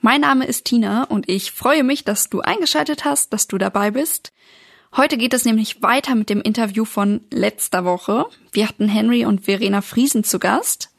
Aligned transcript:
Mein 0.00 0.20
Name 0.20 0.46
ist 0.46 0.66
Tina 0.66 1.04
und 1.04 1.28
ich 1.28 1.52
freue 1.52 1.82
mich, 1.82 2.04
dass 2.04 2.28
du 2.28 2.40
eingeschaltet 2.40 3.04
hast, 3.04 3.32
dass 3.32 3.48
du 3.48 3.58
dabei 3.58 3.90
bist. 3.90 4.32
Heute 4.96 5.16
geht 5.16 5.34
es 5.34 5.44
nämlich 5.44 5.82
weiter 5.82 6.14
mit 6.14 6.30
dem 6.30 6.40
Interview 6.40 6.84
von 6.84 7.22
letzter 7.30 7.84
Woche. 7.84 8.26
Wir 8.52 8.68
hatten 8.68 8.88
Henry 8.88 9.24
und 9.24 9.44
Verena 9.44 9.80
Friesen 9.80 10.22
zu 10.22 10.38
Gast. 10.38 10.90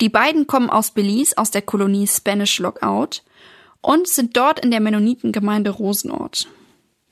Die 0.00 0.08
beiden 0.08 0.46
kommen 0.46 0.70
aus 0.70 0.92
Belize, 0.92 1.36
aus 1.36 1.50
der 1.50 1.62
Kolonie 1.62 2.06
Spanish 2.06 2.58
Lockout 2.58 3.22
und 3.80 4.08
sind 4.08 4.36
dort 4.36 4.60
in 4.60 4.70
der 4.70 4.80
Mennonitengemeinde 4.80 5.70
Rosenort. 5.70 6.48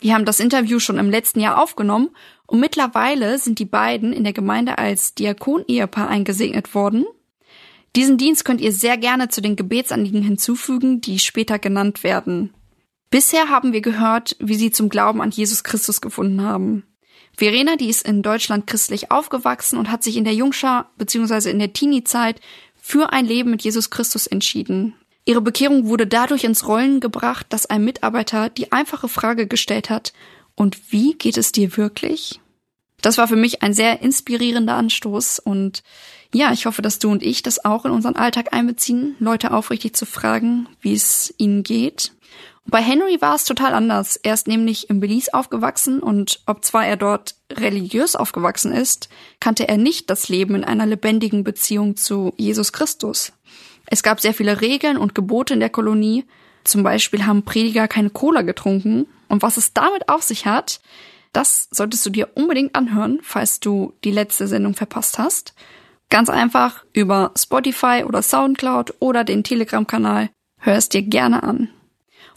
Wir 0.00 0.14
haben 0.14 0.24
das 0.24 0.40
Interview 0.40 0.78
schon 0.78 0.98
im 0.98 1.10
letzten 1.10 1.40
Jahr 1.40 1.62
aufgenommen 1.62 2.10
und 2.46 2.60
mittlerweile 2.60 3.38
sind 3.38 3.58
die 3.58 3.64
beiden 3.64 4.12
in 4.12 4.24
der 4.24 4.32
Gemeinde 4.32 4.78
als 4.78 5.14
Diakon-Ehepaar 5.14 6.08
eingesegnet 6.08 6.74
worden 6.74 7.04
diesen 7.94 8.18
Dienst 8.18 8.44
könnt 8.44 8.60
ihr 8.60 8.72
sehr 8.72 8.96
gerne 8.96 9.28
zu 9.28 9.40
den 9.40 9.56
Gebetsanliegen 9.56 10.22
hinzufügen, 10.22 11.00
die 11.00 11.18
später 11.18 11.58
genannt 11.58 12.04
werden. 12.04 12.54
Bisher 13.10 13.50
haben 13.50 13.72
wir 13.72 13.82
gehört, 13.82 14.36
wie 14.38 14.54
sie 14.54 14.70
zum 14.70 14.88
Glauben 14.88 15.20
an 15.20 15.30
Jesus 15.30 15.64
Christus 15.64 16.00
gefunden 16.00 16.42
haben. 16.42 16.84
Verena, 17.36 17.76
die 17.76 17.88
ist 17.88 18.06
in 18.06 18.22
Deutschland 18.22 18.66
christlich 18.66 19.10
aufgewachsen 19.10 19.78
und 19.78 19.90
hat 19.90 20.02
sich 20.02 20.16
in 20.16 20.24
der 20.24 20.34
Jungschar 20.34 20.90
bzw. 20.96 21.50
in 21.50 21.58
der 21.58 21.72
Teenie-Zeit 21.72 22.40
für 22.80 23.12
ein 23.12 23.26
Leben 23.26 23.50
mit 23.50 23.62
Jesus 23.62 23.90
Christus 23.90 24.26
entschieden. 24.26 24.94
Ihre 25.24 25.40
Bekehrung 25.40 25.86
wurde 25.86 26.06
dadurch 26.06 26.44
ins 26.44 26.66
Rollen 26.66 27.00
gebracht, 27.00 27.46
dass 27.50 27.66
ein 27.66 27.84
Mitarbeiter 27.84 28.48
die 28.48 28.72
einfache 28.72 29.08
Frage 29.08 29.46
gestellt 29.46 29.90
hat, 29.90 30.12
und 30.54 30.92
wie 30.92 31.14
geht 31.14 31.38
es 31.38 31.52
dir 31.52 31.76
wirklich? 31.76 32.40
Das 33.00 33.18
war 33.18 33.26
für 33.26 33.36
mich 33.36 33.62
ein 33.62 33.72
sehr 33.72 34.02
inspirierender 34.02 34.74
Anstoß 34.74 35.38
und 35.38 35.82
ja, 36.34 36.52
ich 36.52 36.66
hoffe, 36.66 36.82
dass 36.82 36.98
du 36.98 37.10
und 37.10 37.22
ich 37.22 37.42
das 37.42 37.64
auch 37.64 37.84
in 37.84 37.90
unseren 37.90 38.16
Alltag 38.16 38.52
einbeziehen, 38.52 39.16
Leute 39.18 39.52
aufrichtig 39.52 39.94
zu 39.94 40.06
fragen, 40.06 40.68
wie 40.80 40.94
es 40.94 41.34
ihnen 41.36 41.62
geht. 41.62 42.12
Bei 42.64 42.80
Henry 42.80 43.20
war 43.20 43.34
es 43.34 43.44
total 43.44 43.74
anders. 43.74 44.16
Er 44.16 44.34
ist 44.34 44.46
nämlich 44.46 44.88
in 44.88 45.00
Belize 45.00 45.34
aufgewachsen 45.34 46.00
und 46.00 46.40
ob 46.46 46.64
zwar 46.64 46.86
er 46.86 46.96
dort 46.96 47.34
religiös 47.50 48.14
aufgewachsen 48.16 48.72
ist, 48.72 49.08
kannte 49.40 49.68
er 49.68 49.76
nicht 49.76 50.08
das 50.10 50.28
Leben 50.28 50.54
in 50.54 50.64
einer 50.64 50.86
lebendigen 50.86 51.44
Beziehung 51.44 51.96
zu 51.96 52.32
Jesus 52.36 52.72
Christus. 52.72 53.32
Es 53.86 54.02
gab 54.02 54.20
sehr 54.20 54.32
viele 54.32 54.60
Regeln 54.60 54.96
und 54.96 55.14
Gebote 55.14 55.54
in 55.54 55.60
der 55.60 55.70
Kolonie. 55.70 56.24
Zum 56.64 56.82
Beispiel 56.82 57.26
haben 57.26 57.42
Prediger 57.42 57.88
keine 57.88 58.10
Cola 58.10 58.42
getrunken. 58.42 59.06
Und 59.28 59.42
was 59.42 59.56
es 59.56 59.74
damit 59.74 60.08
auf 60.08 60.22
sich 60.22 60.46
hat, 60.46 60.80
das 61.32 61.68
solltest 61.70 62.06
du 62.06 62.10
dir 62.10 62.30
unbedingt 62.34 62.74
anhören, 62.74 63.18
falls 63.22 63.60
du 63.60 63.92
die 64.04 64.10
letzte 64.12 64.46
Sendung 64.46 64.74
verpasst 64.74 65.18
hast. 65.18 65.54
Ganz 66.12 66.28
einfach 66.28 66.84
über 66.92 67.30
Spotify 67.38 68.04
oder 68.06 68.20
Soundcloud 68.20 68.96
oder 68.98 69.24
den 69.24 69.44
Telegram-Kanal. 69.44 70.28
Hör 70.60 70.76
es 70.76 70.90
dir 70.90 71.00
gerne 71.00 71.42
an. 71.42 71.70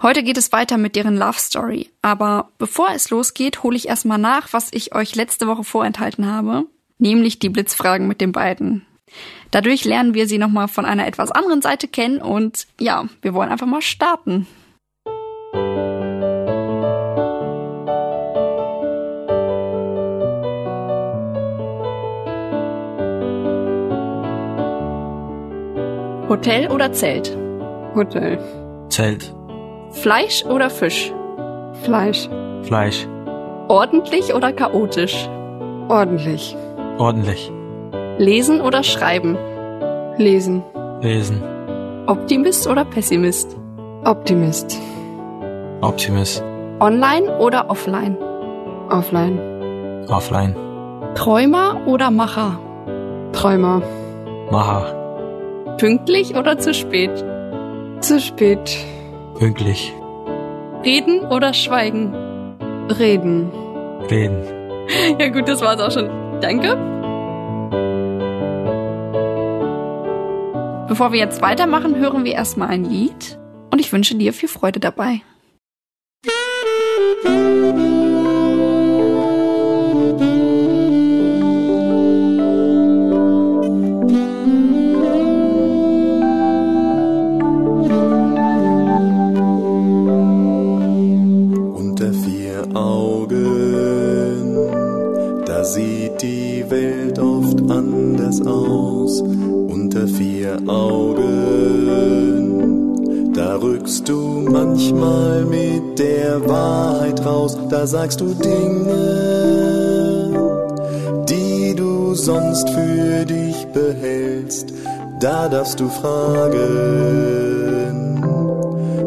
Heute 0.01 0.23
geht 0.23 0.37
es 0.37 0.53
weiter 0.53 0.77
mit 0.77 0.95
deren 0.95 1.17
Love 1.17 1.37
Story. 1.37 1.89
Aber 2.01 2.51
bevor 2.57 2.91
es 2.91 3.09
losgeht, 3.09 3.63
hole 3.63 3.75
ich 3.75 3.89
erstmal 3.89 4.17
nach, 4.17 4.53
was 4.53 4.69
ich 4.71 4.95
euch 4.95 5.17
letzte 5.17 5.45
Woche 5.47 5.65
vorenthalten 5.65 6.25
habe. 6.25 6.67
Nämlich 6.99 7.39
die 7.39 7.49
Blitzfragen 7.49 8.07
mit 8.07 8.21
den 8.21 8.31
beiden. 8.31 8.85
Dadurch 9.51 9.83
lernen 9.83 10.13
wir 10.13 10.29
sie 10.29 10.37
nochmal 10.37 10.69
von 10.69 10.85
einer 10.85 11.05
etwas 11.05 11.31
anderen 11.31 11.61
Seite 11.61 11.89
kennen 11.89 12.21
und 12.21 12.67
ja, 12.79 13.09
wir 13.21 13.33
wollen 13.33 13.49
einfach 13.49 13.67
mal 13.67 13.81
starten. 13.81 14.47
Hotel 26.35 26.69
oder 26.69 26.91
Zelt? 26.91 27.37
Hotel. 27.95 28.37
Zelt. 28.89 29.33
Fleisch 29.91 30.43
oder 30.43 30.69
Fisch? 30.69 31.13
Fleisch. 31.83 32.27
Fleisch. 32.63 33.07
Ordentlich 33.69 34.33
oder 34.33 34.51
chaotisch? 34.51 35.29
Ordentlich. 35.87 36.57
Ordentlich. 36.97 37.49
Lesen 38.17 38.59
oder 38.59 38.83
schreiben? 38.83 39.37
Lesen. 40.17 40.61
Lesen. 40.99 41.41
Optimist 42.05 42.67
oder 42.67 42.83
Pessimist? 42.83 43.55
Optimist. 44.03 44.77
Optimist. 45.79 46.43
Online 46.81 47.37
oder 47.39 47.69
offline? 47.69 48.17
Offline. 48.89 49.39
Offline. 50.09 50.53
Träumer 51.15 51.77
oder 51.87 52.11
Macher? 52.11 52.59
Träumer. 53.31 53.81
Macher. 54.51 55.04
Pünktlich 55.77 56.35
oder 56.35 56.57
zu 56.57 56.73
spät? 56.73 57.11
Zu 57.99 58.19
spät. 58.19 58.77
Pünktlich. 59.37 59.93
Reden 60.85 61.19
oder 61.21 61.53
schweigen? 61.53 62.13
Reden. 62.89 63.51
Reden. 64.09 64.43
Ja 65.19 65.29
gut, 65.29 65.47
das 65.47 65.61
war's 65.61 65.81
auch 65.81 65.91
schon. 65.91 66.07
Danke. 66.41 66.77
Bevor 70.87 71.11
wir 71.11 71.19
jetzt 71.19 71.41
weitermachen, 71.41 71.95
hören 71.95 72.23
wir 72.23 72.33
erstmal 72.33 72.67
ein 72.69 72.85
Lied 72.85 73.39
und 73.71 73.79
ich 73.79 73.91
wünsche 73.91 74.15
dir 74.15 74.31
viel 74.31 74.47
Freude 74.47 74.79
dabei. 74.79 75.21
Da 107.69 107.87
sagst 107.87 108.21
du 108.21 108.33
Dinge, 108.33 109.55
die 111.27 111.73
du 111.75 112.13
sonst 112.13 112.69
für 112.69 113.25
dich 113.25 113.65
behältst. 113.73 114.71
Da 115.19 115.49
darfst 115.49 115.79
du 115.79 115.89
fragen, 115.89 116.61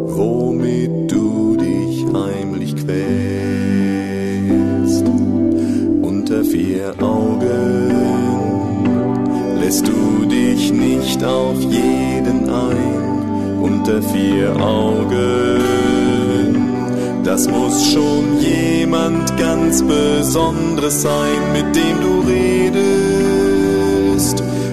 womit 0.07 1.13
du 1.13 1.57
dich 1.57 2.05
heimlich 2.13 2.75
quälst. 2.75 2.99
Unter 6.03 6.43
vier 6.45 6.95
Augen 7.01 7.95
lässt 9.61 9.87
du 9.87 10.25
dich 10.27 10.73
nicht 10.73 11.23
auf 11.23 11.61
jeden 11.61 12.49
ein. 12.51 13.63
Unter 13.63 14.03
vier 14.03 14.57
Augen, 14.57 15.68
das 17.39 17.47
muss 17.47 17.93
schon 17.93 18.41
jemand 18.41 19.37
ganz 19.37 19.81
Besonderes 19.85 21.03
sein, 21.03 21.53
mit 21.53 21.77
dem 21.77 22.01
du 22.01 22.19
redest 22.27 22.81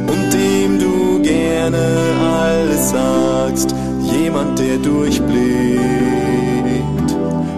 und 0.08 0.34
dem 0.34 0.80
du 0.80 1.22
gerne 1.22 1.78
alles 2.42 2.90
sagst. 2.90 3.76
Jemand, 4.02 4.58
der 4.58 4.80
durchblickt, 4.80 5.80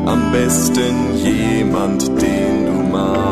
am 0.05 0.29
besten 0.33 1.15
jemand, 1.23 2.09
den 2.21 2.65
du 2.65 2.73
magst. 2.91 3.23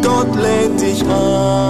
Gott 0.00 0.34
lädt 0.36 0.80
dich 0.80 1.02
ein, 1.02 1.61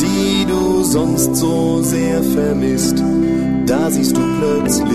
die 0.00 0.44
du 0.46 0.82
sonst 0.82 1.36
so 1.36 1.80
sehr 1.82 2.22
vermisst. 2.22 3.02
Da 3.66 3.90
siehst 3.90 4.16
du 4.16 4.20
plötzlich, 4.38 4.88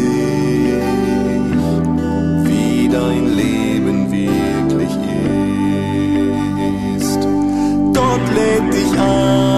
wie 2.44 2.90
dein 2.90 3.36
Leben 3.36 4.12
wirklich 4.12 4.92
ist. 6.98 7.22
Gott 7.94 8.22
lädt 8.36 8.74
dich 8.74 9.00
ein, 9.00 9.55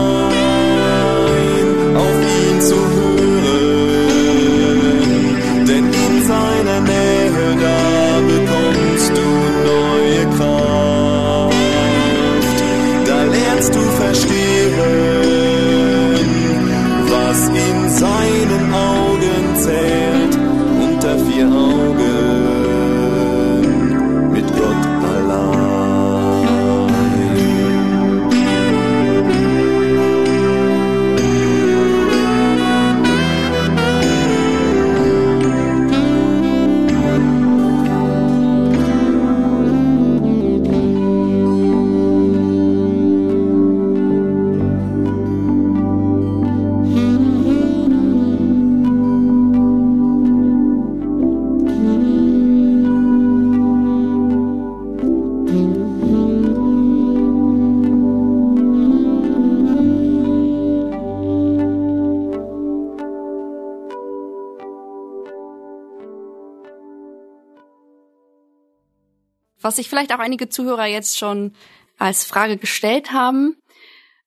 Was 69.68 69.76
sich 69.76 69.90
vielleicht 69.90 70.14
auch 70.14 70.20
einige 70.20 70.48
Zuhörer 70.48 70.86
jetzt 70.86 71.18
schon 71.18 71.52
als 71.98 72.24
Frage 72.24 72.56
gestellt 72.56 73.12
haben, 73.12 73.58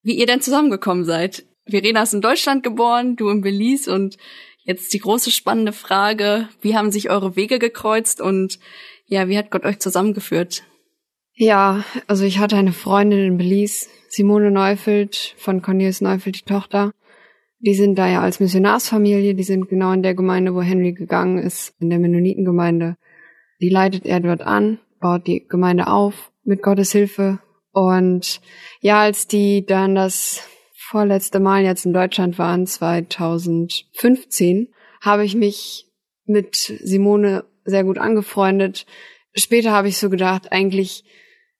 wie 0.02 0.18
ihr 0.18 0.26
denn 0.26 0.42
zusammengekommen 0.42 1.06
seid. 1.06 1.46
Verena 1.64 2.02
ist 2.02 2.12
in 2.12 2.20
Deutschland 2.20 2.62
geboren, 2.62 3.16
du 3.16 3.30
in 3.30 3.40
Belize 3.40 3.90
und 3.90 4.18
jetzt 4.64 4.92
die 4.92 4.98
große 4.98 5.30
spannende 5.30 5.72
Frage, 5.72 6.50
wie 6.60 6.76
haben 6.76 6.90
sich 6.90 7.08
eure 7.08 7.36
Wege 7.36 7.58
gekreuzt 7.58 8.20
und 8.20 8.58
ja, 9.06 9.28
wie 9.28 9.38
hat 9.38 9.50
Gott 9.50 9.64
euch 9.64 9.78
zusammengeführt? 9.78 10.64
Ja, 11.32 11.84
also 12.06 12.24
ich 12.24 12.38
hatte 12.38 12.56
eine 12.56 12.74
Freundin 12.74 13.20
in 13.20 13.38
Belize, 13.38 13.88
Simone 14.10 14.50
Neufeld 14.50 15.34
von 15.38 15.62
Cornelius 15.62 16.02
Neufeld, 16.02 16.36
die 16.36 16.44
Tochter. 16.44 16.92
Die 17.60 17.72
sind 17.72 17.96
da 17.96 18.06
ja 18.06 18.20
als 18.20 18.40
Missionarsfamilie, 18.40 19.34
die 19.34 19.42
sind 19.42 19.70
genau 19.70 19.92
in 19.92 20.02
der 20.02 20.14
Gemeinde, 20.14 20.54
wo 20.54 20.60
Henry 20.60 20.92
gegangen 20.92 21.38
ist, 21.38 21.72
in 21.80 21.88
der 21.88 21.98
Mennonitengemeinde. 21.98 22.96
Die 23.62 23.70
leitet 23.70 24.04
er 24.04 24.20
dort 24.20 24.42
an, 24.42 24.80
baut 25.00 25.26
die 25.26 25.46
Gemeinde 25.48 25.88
auf 25.88 26.30
mit 26.44 26.62
Gottes 26.62 26.92
Hilfe. 26.92 27.40
Und 27.72 28.40
ja, 28.80 29.00
als 29.00 29.26
die 29.26 29.64
dann 29.64 29.94
das 29.94 30.46
vorletzte 30.74 31.40
Mal 31.40 31.62
jetzt 31.62 31.86
in 31.86 31.92
Deutschland 31.92 32.38
waren, 32.38 32.66
2015, 32.66 34.68
habe 35.00 35.24
ich 35.24 35.34
mich 35.34 35.86
mit 36.26 36.56
Simone 36.56 37.44
sehr 37.64 37.84
gut 37.84 37.98
angefreundet. 37.98 38.86
Später 39.34 39.72
habe 39.72 39.88
ich 39.88 39.98
so 39.98 40.10
gedacht, 40.10 40.52
eigentlich, 40.52 41.04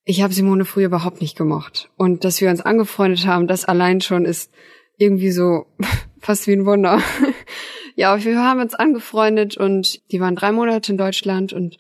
ich 0.05 0.23
habe 0.23 0.33
Simone 0.33 0.65
früher 0.65 0.87
überhaupt 0.87 1.21
nicht 1.21 1.37
gemocht. 1.37 1.91
Und 1.97 2.25
dass 2.25 2.41
wir 2.41 2.51
uns 2.51 2.61
angefreundet 2.61 3.27
haben, 3.27 3.47
das 3.47 3.65
allein 3.65 4.01
schon 4.01 4.25
ist 4.25 4.53
irgendwie 4.97 5.31
so 5.31 5.67
fast 6.21 6.47
wie 6.47 6.53
ein 6.53 6.67
Wunder. 6.67 7.01
ja, 7.95 8.23
wir 8.23 8.43
haben 8.43 8.61
uns 8.61 8.75
angefreundet 8.75 9.57
und 9.57 10.01
die 10.11 10.21
waren 10.21 10.37
drei 10.37 10.53
Monate 10.53 10.93
in 10.93 10.99
Deutschland 10.99 11.53
und 11.53 11.79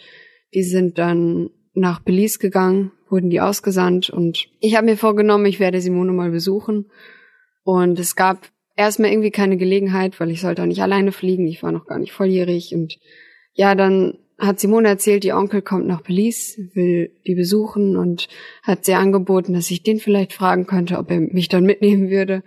die 0.54 0.62
sind 0.62 0.98
dann 0.98 1.50
nach 1.74 2.00
Belize 2.00 2.38
gegangen, 2.38 2.92
wurden 3.08 3.30
die 3.30 3.40
ausgesandt 3.40 4.10
und 4.10 4.48
ich 4.60 4.76
habe 4.76 4.86
mir 4.86 4.96
vorgenommen, 4.96 5.46
ich 5.46 5.60
werde 5.60 5.80
Simone 5.80 6.12
mal 6.12 6.30
besuchen. 6.30 6.90
Und 7.62 7.98
es 7.98 8.16
gab 8.16 8.48
erstmal 8.76 9.10
irgendwie 9.10 9.30
keine 9.30 9.56
Gelegenheit, 9.56 10.18
weil 10.18 10.30
ich 10.30 10.40
sollte 10.40 10.62
auch 10.62 10.66
nicht 10.66 10.82
alleine 10.82 11.12
fliegen, 11.12 11.46
ich 11.46 11.62
war 11.62 11.72
noch 11.72 11.86
gar 11.86 11.98
nicht 11.98 12.12
volljährig 12.12 12.74
und 12.74 12.98
ja, 13.54 13.74
dann 13.74 14.18
hat 14.38 14.58
Simone 14.58 14.88
erzählt, 14.88 15.24
ihr 15.24 15.36
Onkel 15.36 15.60
kommt 15.60 15.86
nach 15.86 16.00
Belize, 16.00 16.70
will 16.72 17.12
die 17.26 17.34
besuchen 17.34 17.96
und 17.96 18.28
hat 18.62 18.84
sehr 18.84 18.98
angeboten, 18.98 19.52
dass 19.52 19.70
ich 19.70 19.82
den 19.82 19.98
vielleicht 19.98 20.32
fragen 20.32 20.66
könnte, 20.66 20.98
ob 20.98 21.10
er 21.10 21.20
mich 21.20 21.48
dann 21.48 21.64
mitnehmen 21.64 22.08
würde. 22.08 22.42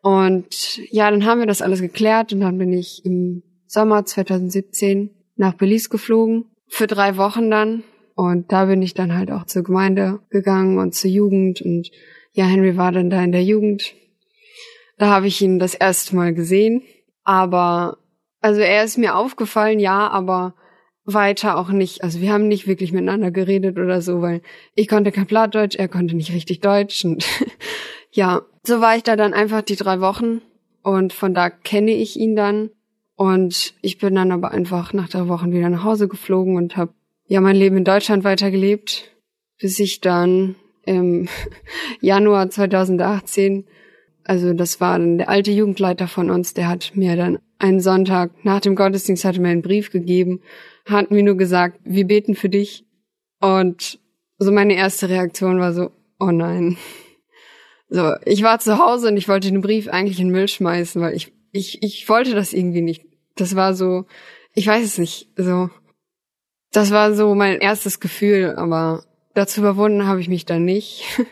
Und 0.00 0.80
ja, 0.90 1.10
dann 1.10 1.26
haben 1.26 1.40
wir 1.40 1.46
das 1.46 1.62
alles 1.62 1.82
geklärt 1.82 2.32
und 2.32 2.40
dann 2.40 2.58
bin 2.58 2.72
ich 2.72 3.04
im 3.04 3.42
Sommer 3.66 4.04
2017 4.04 5.10
nach 5.36 5.54
Belize 5.54 5.90
geflogen, 5.90 6.46
für 6.68 6.86
drei 6.86 7.16
Wochen 7.16 7.50
dann. 7.50 7.84
Und 8.14 8.50
da 8.52 8.64
bin 8.64 8.82
ich 8.82 8.94
dann 8.94 9.16
halt 9.16 9.30
auch 9.30 9.44
zur 9.44 9.62
Gemeinde 9.62 10.20
gegangen 10.30 10.78
und 10.78 10.94
zur 10.94 11.10
Jugend 11.10 11.60
und 11.60 11.90
ja, 12.32 12.44
Henry 12.44 12.76
war 12.76 12.92
dann 12.92 13.10
da 13.10 13.22
in 13.22 13.32
der 13.32 13.44
Jugend. 13.44 13.94
Da 14.98 15.08
habe 15.08 15.26
ich 15.26 15.40
ihn 15.40 15.58
das 15.58 15.74
erste 15.74 16.14
Mal 16.16 16.34
gesehen. 16.34 16.82
Aber, 17.24 17.98
also 18.40 18.60
er 18.60 18.84
ist 18.84 18.98
mir 18.98 19.16
aufgefallen, 19.16 19.80
ja, 19.80 20.08
aber 20.08 20.54
weiter 21.04 21.56
auch 21.56 21.70
nicht. 21.70 22.02
Also 22.02 22.20
wir 22.20 22.32
haben 22.32 22.48
nicht 22.48 22.66
wirklich 22.66 22.92
miteinander 22.92 23.30
geredet 23.30 23.78
oder 23.78 24.02
so, 24.02 24.20
weil 24.20 24.42
ich 24.74 24.88
konnte 24.88 25.12
kein 25.12 25.26
Plattdeutsch, 25.26 25.76
er 25.76 25.88
konnte 25.88 26.16
nicht 26.16 26.32
richtig 26.32 26.60
Deutsch. 26.60 27.04
Und 27.04 27.24
ja, 28.10 28.42
so 28.62 28.80
war 28.80 28.96
ich 28.96 29.02
da 29.02 29.16
dann 29.16 29.32
einfach 29.32 29.62
die 29.62 29.76
drei 29.76 30.00
Wochen. 30.00 30.42
Und 30.82 31.12
von 31.12 31.34
da 31.34 31.50
kenne 31.50 31.92
ich 31.92 32.16
ihn 32.16 32.36
dann. 32.36 32.70
Und 33.16 33.74
ich 33.80 33.98
bin 33.98 34.14
dann 34.14 34.30
aber 34.30 34.50
einfach 34.52 34.92
nach 34.92 35.08
drei 35.08 35.26
Wochen 35.28 35.52
wieder 35.52 35.70
nach 35.70 35.84
Hause 35.84 36.06
geflogen 36.06 36.56
und 36.56 36.76
habe 36.76 36.92
ja 37.26 37.40
mein 37.40 37.56
Leben 37.56 37.78
in 37.78 37.84
Deutschland 37.84 38.24
weitergelebt, 38.24 39.10
bis 39.58 39.78
ich 39.80 40.00
dann 40.00 40.54
im 40.84 41.28
Januar 42.00 42.50
2018, 42.50 43.64
also 44.24 44.52
das 44.52 44.80
war 44.80 44.98
dann 44.98 45.18
der 45.18 45.28
alte 45.28 45.50
Jugendleiter 45.50 46.08
von 46.08 46.30
uns, 46.30 46.52
der 46.54 46.68
hat 46.68 46.92
mir 46.94 47.16
dann 47.16 47.38
einen 47.58 47.80
Sonntag 47.80 48.44
nach 48.44 48.60
dem 48.60 48.76
Gottesdienst 48.76 49.24
hatte 49.24 49.40
mir 49.40 49.48
einen 49.48 49.62
Brief 49.62 49.90
gegeben, 49.90 50.40
hat 50.84 51.10
mir 51.10 51.22
nur 51.22 51.36
gesagt, 51.36 51.80
wir 51.84 52.06
beten 52.06 52.34
für 52.34 52.48
dich. 52.48 52.84
Und 53.40 53.98
so 54.38 54.52
meine 54.52 54.74
erste 54.74 55.08
Reaktion 55.08 55.58
war 55.58 55.72
so, 55.72 55.90
oh 56.18 56.30
nein. 56.30 56.76
So, 57.88 58.14
ich 58.24 58.42
war 58.42 58.58
zu 58.58 58.80
Hause 58.80 59.06
und 59.06 59.16
ich 59.16 59.28
wollte 59.28 59.48
den 59.48 59.60
Brief 59.60 59.86
eigentlich 59.86 60.18
in 60.18 60.26
den 60.26 60.32
Müll 60.32 60.48
schmeißen, 60.48 61.00
weil 61.00 61.14
ich, 61.14 61.32
ich, 61.56 61.82
ich 61.82 62.08
wollte 62.08 62.34
das 62.34 62.52
irgendwie 62.52 62.82
nicht. 62.82 63.04
Das 63.34 63.56
war 63.56 63.74
so, 63.74 64.06
ich 64.54 64.66
weiß 64.66 64.84
es 64.84 64.98
nicht, 64.98 65.28
so. 65.36 65.70
Das 66.72 66.90
war 66.90 67.14
so 67.14 67.34
mein 67.34 67.60
erstes 67.60 68.00
Gefühl, 68.00 68.54
aber 68.56 69.04
dazu 69.34 69.60
überwunden 69.60 70.06
habe 70.06 70.20
ich 70.20 70.28
mich 70.28 70.46
dann 70.46 70.64
nicht. 70.64 71.04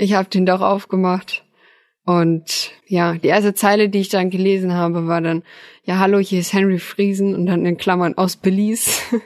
Ich 0.00 0.14
habe 0.14 0.28
den 0.28 0.46
doch 0.46 0.60
aufgemacht. 0.60 1.44
Und 2.04 2.70
ja, 2.86 3.14
die 3.14 3.26
erste 3.26 3.52
Zeile, 3.52 3.88
die 3.88 3.98
ich 3.98 4.08
dann 4.08 4.30
gelesen 4.30 4.72
habe, 4.72 5.08
war 5.08 5.20
dann, 5.20 5.42
ja, 5.82 5.98
hallo, 5.98 6.18
hier 6.18 6.38
ist 6.38 6.52
Henry 6.52 6.78
Friesen 6.78 7.34
und 7.34 7.46
dann 7.46 7.66
in 7.66 7.76
Klammern 7.76 8.16
aus 8.16 8.36
Belize. 8.36 8.92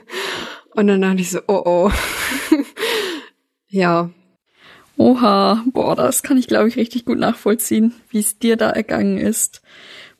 Und 0.75 0.87
dann 0.87 1.01
dachte 1.01 1.21
ich 1.21 1.29
so, 1.29 1.39
oh 1.47 1.61
oh. 1.63 1.91
ja. 3.67 4.09
Oha, 4.97 5.63
boah, 5.71 5.95
das 5.95 6.23
kann 6.23 6.37
ich 6.37 6.47
glaube 6.47 6.67
ich 6.67 6.75
richtig 6.75 7.05
gut 7.05 7.19
nachvollziehen, 7.19 7.93
wie 8.09 8.19
es 8.19 8.39
dir 8.39 8.57
da 8.57 8.71
ergangen 8.71 9.17
ist. 9.17 9.62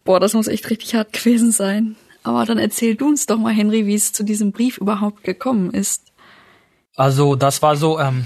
Boah, 0.03 0.19
das 0.19 0.33
muss 0.33 0.47
echt 0.47 0.69
richtig 0.69 0.95
hart 0.95 1.13
gewesen 1.13 1.51
sein. 1.51 1.95
Aber 2.23 2.45
dann 2.45 2.57
erzähl 2.57 2.95
du 2.95 3.07
uns 3.07 3.25
doch 3.25 3.37
mal, 3.37 3.53
Henry, 3.53 3.85
wie 3.85 3.95
es 3.95 4.13
zu 4.13 4.23
diesem 4.23 4.51
Brief 4.51 4.77
überhaupt 4.77 5.23
gekommen 5.23 5.71
ist. 5.71 6.13
Also 6.95 7.35
das 7.35 7.61
war 7.61 7.75
so, 7.75 7.99
ähm, 7.99 8.25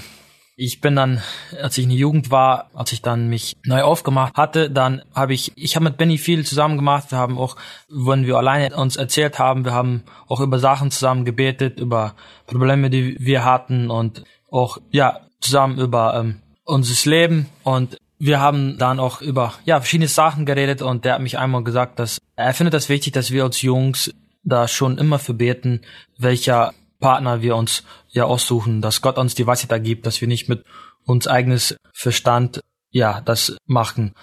ich 0.60 0.81
bin 0.81 0.96
dann, 0.96 1.22
als 1.62 1.77
ich 1.77 1.84
in 1.84 1.91
der 1.91 2.00
Jugend 2.00 2.31
war, 2.31 2.72
als 2.74 2.91
ich 2.91 3.03
dann 3.03 3.29
mich 3.29 3.55
neu 3.63 3.84
aufgemacht 3.84 4.36
hatte, 4.38 4.72
dann 4.72 5.03
habe 5.13 5.36
ich, 5.36 5.51
ich 5.55 5.75
habe 5.75 5.86
mit 5.86 5.98
Benny 5.98 6.17
viel 6.17 6.46
zusammen 6.46 6.77
gemacht. 6.77 7.12
Wir 7.12 7.19
haben 7.19 7.38
auch, 7.38 7.57
wenn 7.89 8.25
wir 8.25 8.38
alleine 8.38 8.75
uns 8.75 8.96
erzählt 8.96 9.38
haben, 9.38 9.65
wir 9.65 9.74
haben 9.74 10.03
auch 10.27 10.41
über 10.41 10.57
Sachen 10.57 10.89
zusammen 10.89 11.25
gebetet, 11.25 11.79
über 11.79 12.15
Probleme, 12.48 12.89
die 12.89 13.17
wir 13.19 13.46
hatten 13.46 13.91
und 13.91 14.24
auch 14.50 14.79
ja 14.91 15.22
zusammen 15.39 15.79
über 15.79 16.15
ähm, 16.19 16.41
unseres 16.63 17.05
Leben 17.05 17.48
und 17.63 17.98
wir 18.19 18.39
haben 18.39 18.77
dann 18.77 19.00
auch 19.00 19.21
über 19.21 19.53
ja 19.65 19.79
verschiedene 19.79 20.07
Sachen 20.07 20.45
geredet 20.45 20.81
und 20.81 21.05
der 21.05 21.15
hat 21.15 21.21
mich 21.21 21.38
einmal 21.38 21.63
gesagt, 21.63 22.00
dass 22.00 22.19
er 22.36 22.53
findet 22.53 22.74
das 22.74 22.89
wichtig, 22.89 23.13
dass 23.13 23.31
wir 23.31 23.43
als 23.43 23.62
Jungs 23.62 24.12
da 24.43 24.67
schon 24.67 24.97
immer 24.97 25.19
für 25.19 25.33
beten, 25.33 25.81
welcher 26.17 26.74
Partner 27.00 27.41
wir 27.41 27.55
uns 27.55 27.83
ja 28.09 28.25
aussuchen, 28.25 28.81
dass 28.81 29.01
Gott 29.01 29.17
uns 29.17 29.36
die 29.36 29.45
Weisheit 29.45 29.71
ergibt, 29.71 30.05
dass 30.05 30.21
wir 30.21 30.27
nicht 30.27 30.50
mit 30.50 30.63
uns 31.05 31.27
eigenes 31.27 31.77
Verstand 31.93 32.62
ja 32.89 33.21
das 33.21 33.57
machen. 33.65 34.13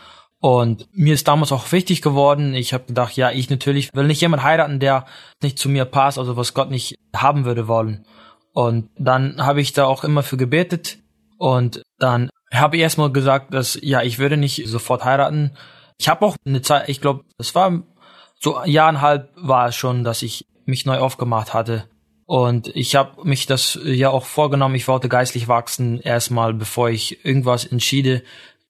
Und 0.40 0.88
mir 0.92 1.14
ist 1.14 1.28
damals 1.28 1.52
auch 1.52 1.72
wichtig 1.72 2.02
geworden. 2.02 2.54
Ich 2.54 2.74
habe 2.74 2.84
gedacht, 2.84 3.16
ja, 3.16 3.30
ich 3.30 3.48
natürlich 3.48 3.90
will 3.94 4.06
nicht 4.06 4.20
jemand 4.20 4.42
heiraten, 4.42 4.78
der 4.78 5.06
nicht 5.42 5.58
zu 5.58 5.68
mir 5.68 5.86
passt, 5.86 6.18
also 6.18 6.36
was 6.36 6.52
Gott 6.52 6.70
nicht 6.70 6.96
haben 7.14 7.44
würde 7.44 7.66
wollen. 7.66 8.04
Und 8.52 8.90
dann 8.98 9.44
habe 9.44 9.60
ich 9.60 9.72
da 9.72 9.86
auch 9.86 10.04
immer 10.04 10.22
für 10.22 10.36
gebetet 10.36 10.98
und 11.38 11.82
dann 11.98 12.28
habe 12.60 12.76
ich 12.76 12.82
erstmal 12.82 13.12
gesagt, 13.12 13.52
dass 13.54 13.78
ja, 13.82 14.02
ich 14.02 14.18
würde 14.18 14.36
nicht 14.36 14.66
sofort 14.66 15.04
heiraten. 15.04 15.52
Ich 15.98 16.08
habe 16.08 16.24
auch 16.24 16.36
eine 16.44 16.62
Zeit, 16.62 16.88
ich 16.88 17.00
glaube, 17.00 17.24
es 17.38 17.54
war 17.54 17.82
so 18.40 18.56
ein 18.56 18.70
Jahr 18.70 18.88
und 18.90 19.00
halb 19.00 19.30
war 19.36 19.68
es 19.68 19.76
schon, 19.76 20.04
dass 20.04 20.22
ich 20.22 20.46
mich 20.66 20.86
neu 20.86 20.98
aufgemacht 20.98 21.54
hatte. 21.54 21.84
Und 22.26 22.68
ich 22.74 22.94
habe 22.94 23.22
mich 23.24 23.46
das 23.46 23.78
ja 23.84 24.08
auch 24.10 24.24
vorgenommen, 24.24 24.74
ich 24.74 24.88
wollte 24.88 25.08
geistlich 25.08 25.46
wachsen, 25.46 26.00
erstmal 26.00 26.54
bevor 26.54 26.88
ich 26.88 27.24
irgendwas 27.24 27.66
entschiede, 27.66 28.22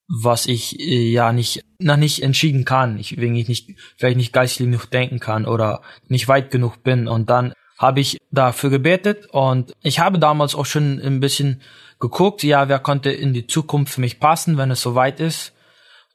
was 0.09 0.47
ich 0.47 0.81
äh, 0.81 1.11
ja 1.11 1.33
nicht 1.33 1.65
noch 1.79 1.97
nicht 1.97 2.23
entschieden 2.23 2.65
kann, 2.65 2.99
ich, 2.99 3.17
wegen 3.19 3.37
ich 3.37 3.49
nicht 3.49 3.71
vielleicht 3.97 4.17
nicht 4.17 4.33
geistlich 4.33 4.67
genug 4.67 4.91
denken 4.91 5.21
kann 5.21 5.47
oder 5.47 5.83
nicht 6.09 6.29
weit 6.29 6.51
genug 6.51 6.83
bin 6.83 7.09
und 7.09 7.31
dann 7.31 7.55
habe 7.79 8.01
ich 8.01 8.19
dafür 8.31 8.71
gebetet 8.71 9.27
und 9.31 9.73
ich 9.83 9.99
habe 9.99 10.19
damals 10.19 10.55
auch 10.55 10.67
schon 10.67 11.01
ein 11.01 11.21
bisschen 11.21 11.61
geguckt, 12.05 12.43
ja, 12.43 12.69
wer 12.69 12.81
konnte 12.81 13.11
in 13.11 13.33
die 13.33 13.47
Zukunft 13.47 13.95
für 13.95 14.03
mich 14.03 14.21
passen, 14.21 14.59
wenn 14.59 14.71
es 14.71 14.83
soweit 14.83 15.21
ist. 15.21 15.55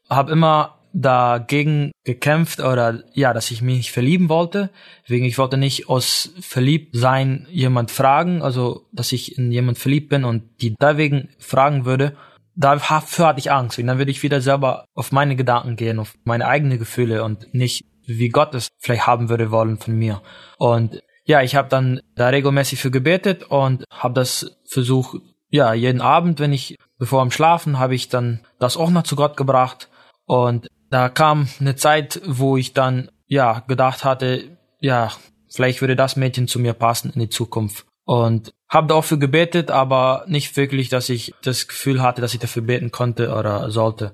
Habe 0.07 0.31
immer 0.31 0.77
dagegen 0.93 1.91
gekämpft 2.03 2.59
oder 2.59 3.03
ja, 3.13 3.33
dass 3.33 3.49
ich 3.49 3.63
mich 3.63 3.77
nicht 3.77 3.91
verlieben 3.91 4.29
wollte. 4.29 4.69
Wegen 5.07 5.25
ich 5.25 5.39
wollte 5.39 5.57
nicht 5.57 5.89
aus 5.89 6.31
verliebt 6.41 6.95
sein 6.95 7.47
jemand 7.49 7.89
fragen, 7.89 8.43
also 8.43 8.85
dass 8.91 9.11
ich 9.11 9.35
in 9.37 9.51
jemand 9.51 9.79
verliebt 9.79 10.09
bin 10.09 10.25
und 10.25 10.61
die 10.61 10.75
deswegen 10.79 11.29
fragen 11.39 11.85
würde. 11.85 12.15
Dafür 12.55 13.27
hatte 13.27 13.39
ich 13.39 13.51
Angst. 13.51 13.79
Und 13.79 13.87
dann 13.87 13.97
würde 13.97 14.11
ich 14.11 14.21
wieder 14.21 14.41
selber 14.41 14.85
auf 14.93 15.11
meine 15.11 15.35
Gedanken 15.35 15.75
gehen, 15.75 15.97
auf 15.97 16.13
meine 16.23 16.47
eigenen 16.47 16.77
Gefühle 16.77 17.23
und 17.23 17.51
nicht 17.51 17.83
wie 18.05 18.29
Gott 18.29 18.53
es 18.53 18.67
vielleicht 18.77 19.07
haben 19.07 19.29
würde 19.29 19.49
wollen 19.49 19.77
von 19.77 19.95
mir. 19.97 20.21
Und 20.57 21.01
ja, 21.25 21.41
ich 21.41 21.55
habe 21.55 21.69
dann 21.69 21.99
da 22.15 22.29
regelmäßig 22.29 22.79
für 22.79 22.91
gebetet 22.91 23.43
und 23.43 23.85
habe 23.91 24.13
das 24.13 24.59
versucht 24.65 25.21
ja, 25.49 25.73
jeden 25.73 26.01
Abend, 26.01 26.39
wenn 26.39 26.53
ich, 26.53 26.77
bevor 26.97 27.21
am 27.21 27.31
Schlafen, 27.31 27.79
habe 27.79 27.95
ich 27.95 28.09
dann 28.09 28.41
das 28.59 28.77
auch 28.77 28.89
noch 28.89 29.03
zu 29.03 29.15
Gott 29.15 29.35
gebracht. 29.35 29.89
Und 30.25 30.67
da 30.89 31.09
kam 31.09 31.47
eine 31.59 31.75
Zeit, 31.75 32.21
wo 32.25 32.57
ich 32.57 32.73
dann, 32.73 33.09
ja, 33.27 33.63
gedacht 33.67 34.03
hatte, 34.03 34.57
ja, 34.79 35.11
vielleicht 35.51 35.81
würde 35.81 35.95
das 35.95 36.15
Mädchen 36.15 36.47
zu 36.47 36.59
mir 36.59 36.73
passen 36.73 37.11
in 37.13 37.19
die 37.19 37.29
Zukunft. 37.29 37.85
Und 38.05 38.53
habe 38.69 38.87
dafür 38.87 39.17
gebetet, 39.17 39.71
aber 39.71 40.23
nicht 40.27 40.55
wirklich, 40.55 40.89
dass 40.89 41.09
ich 41.09 41.33
das 41.43 41.67
Gefühl 41.67 42.01
hatte, 42.01 42.21
dass 42.21 42.33
ich 42.33 42.39
dafür 42.39 42.63
beten 42.63 42.91
konnte 42.91 43.33
oder 43.35 43.69
sollte. 43.71 44.13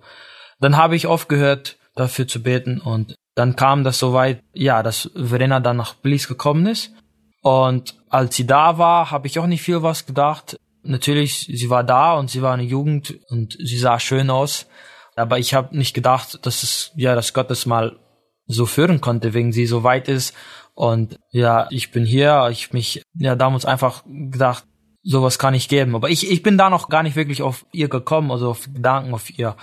Dann 0.59 0.77
habe 0.77 0.95
ich 0.95 1.07
aufgehört, 1.07 1.77
dafür 1.95 2.27
zu 2.27 2.41
beten 2.43 2.79
und 2.79 3.15
dann 3.35 3.55
kam 3.55 3.83
das 3.83 3.99
soweit, 3.99 4.41
ja, 4.53 4.83
dass 4.83 5.11
Verena 5.15 5.59
dann 5.59 5.77
nach 5.77 5.93
Belize 5.93 6.27
gekommen 6.27 6.67
ist. 6.67 6.91
Und 7.41 7.95
als 8.09 8.35
sie 8.35 8.47
da 8.47 8.77
war, 8.77 9.11
habe 9.11 9.27
ich 9.27 9.39
auch 9.39 9.47
nicht 9.47 9.61
viel 9.61 9.81
was 9.81 10.05
gedacht 10.05 10.57
natürlich, 10.85 11.49
sie 11.51 11.69
war 11.69 11.83
da 11.83 12.13
und 12.13 12.29
sie 12.29 12.41
war 12.41 12.53
eine 12.53 12.63
Jugend 12.63 13.19
und 13.29 13.57
sie 13.59 13.77
sah 13.77 13.99
schön 13.99 14.29
aus. 14.29 14.67
Aber 15.15 15.39
ich 15.39 15.53
habe 15.53 15.77
nicht 15.77 15.93
gedacht, 15.93 16.45
dass 16.45 16.63
es, 16.63 16.91
ja, 16.95 17.15
dass 17.15 17.33
Gott 17.33 17.49
das 17.49 17.65
mal 17.65 17.97
so 18.47 18.65
führen 18.65 19.01
konnte, 19.01 19.33
wegen 19.33 19.51
sie 19.51 19.65
so 19.65 19.83
weit 19.83 20.07
ist. 20.07 20.35
Und 20.73 21.17
ja, 21.31 21.67
ich 21.71 21.91
bin 21.91 22.05
hier, 22.05 22.49
ich 22.51 22.73
mich, 22.73 23.01
ja, 23.13 23.35
damals 23.35 23.65
einfach 23.65 24.03
gedacht, 24.05 24.65
sowas 25.03 25.39
kann 25.39 25.53
ich 25.53 25.69
geben. 25.69 25.95
Aber 25.95 26.09
ich, 26.09 26.29
ich 26.29 26.43
bin 26.43 26.57
da 26.57 26.69
noch 26.69 26.89
gar 26.89 27.03
nicht 27.03 27.15
wirklich 27.15 27.41
auf 27.41 27.65
ihr 27.71 27.87
gekommen, 27.87 28.31
also 28.31 28.49
auf 28.49 28.65
Gedanken 28.65 29.13
auf 29.13 29.29
ihr. 29.37 29.55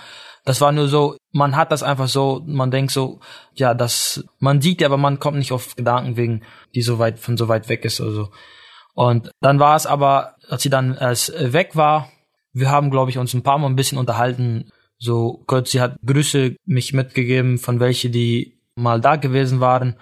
Das 0.45 0.59
war 0.59 0.71
nur 0.71 0.87
so, 0.87 1.17
man 1.31 1.55
hat 1.55 1.71
das 1.71 1.83
einfach 1.83 2.07
so, 2.07 2.41
man 2.45 2.71
denkt 2.71 2.91
so, 2.91 3.19
ja, 3.53 3.73
das, 3.73 4.25
man 4.39 4.61
sieht 4.61 4.81
ja, 4.81 4.87
aber 4.87 4.97
man 4.97 5.19
kommt 5.19 5.37
nicht 5.37 5.51
auf 5.51 5.75
Gedanken 5.75 6.17
wegen, 6.17 6.41
die 6.73 6.81
so 6.81 6.97
weit, 6.97 7.19
von 7.19 7.37
so 7.37 7.47
weit 7.47 7.69
weg 7.69 7.85
ist, 7.85 8.01
also. 8.01 8.29
Und 8.93 9.31
dann 9.41 9.59
war 9.59 9.75
es 9.75 9.85
aber, 9.85 10.35
als 10.49 10.63
sie 10.63 10.69
dann 10.69 10.95
erst 10.95 11.33
weg 11.53 11.75
war, 11.75 12.09
wir 12.53 12.69
haben, 12.69 12.91
glaube 12.91 13.09
ich, 13.09 13.17
uns 13.17 13.33
ein 13.33 13.43
paar 13.43 13.57
Mal 13.57 13.67
ein 13.67 13.75
bisschen 13.75 13.97
unterhalten. 13.97 14.69
So 14.99 15.43
kurz, 15.47 15.71
sie 15.71 15.81
hat 15.81 15.97
Grüße 16.05 16.55
mich 16.65 16.93
mitgegeben, 16.93 17.57
von 17.57 17.79
welche 17.79 18.09
die 18.09 18.59
mal 18.75 19.01
da 19.01 19.15
gewesen 19.15 19.59
waren. 19.59 19.95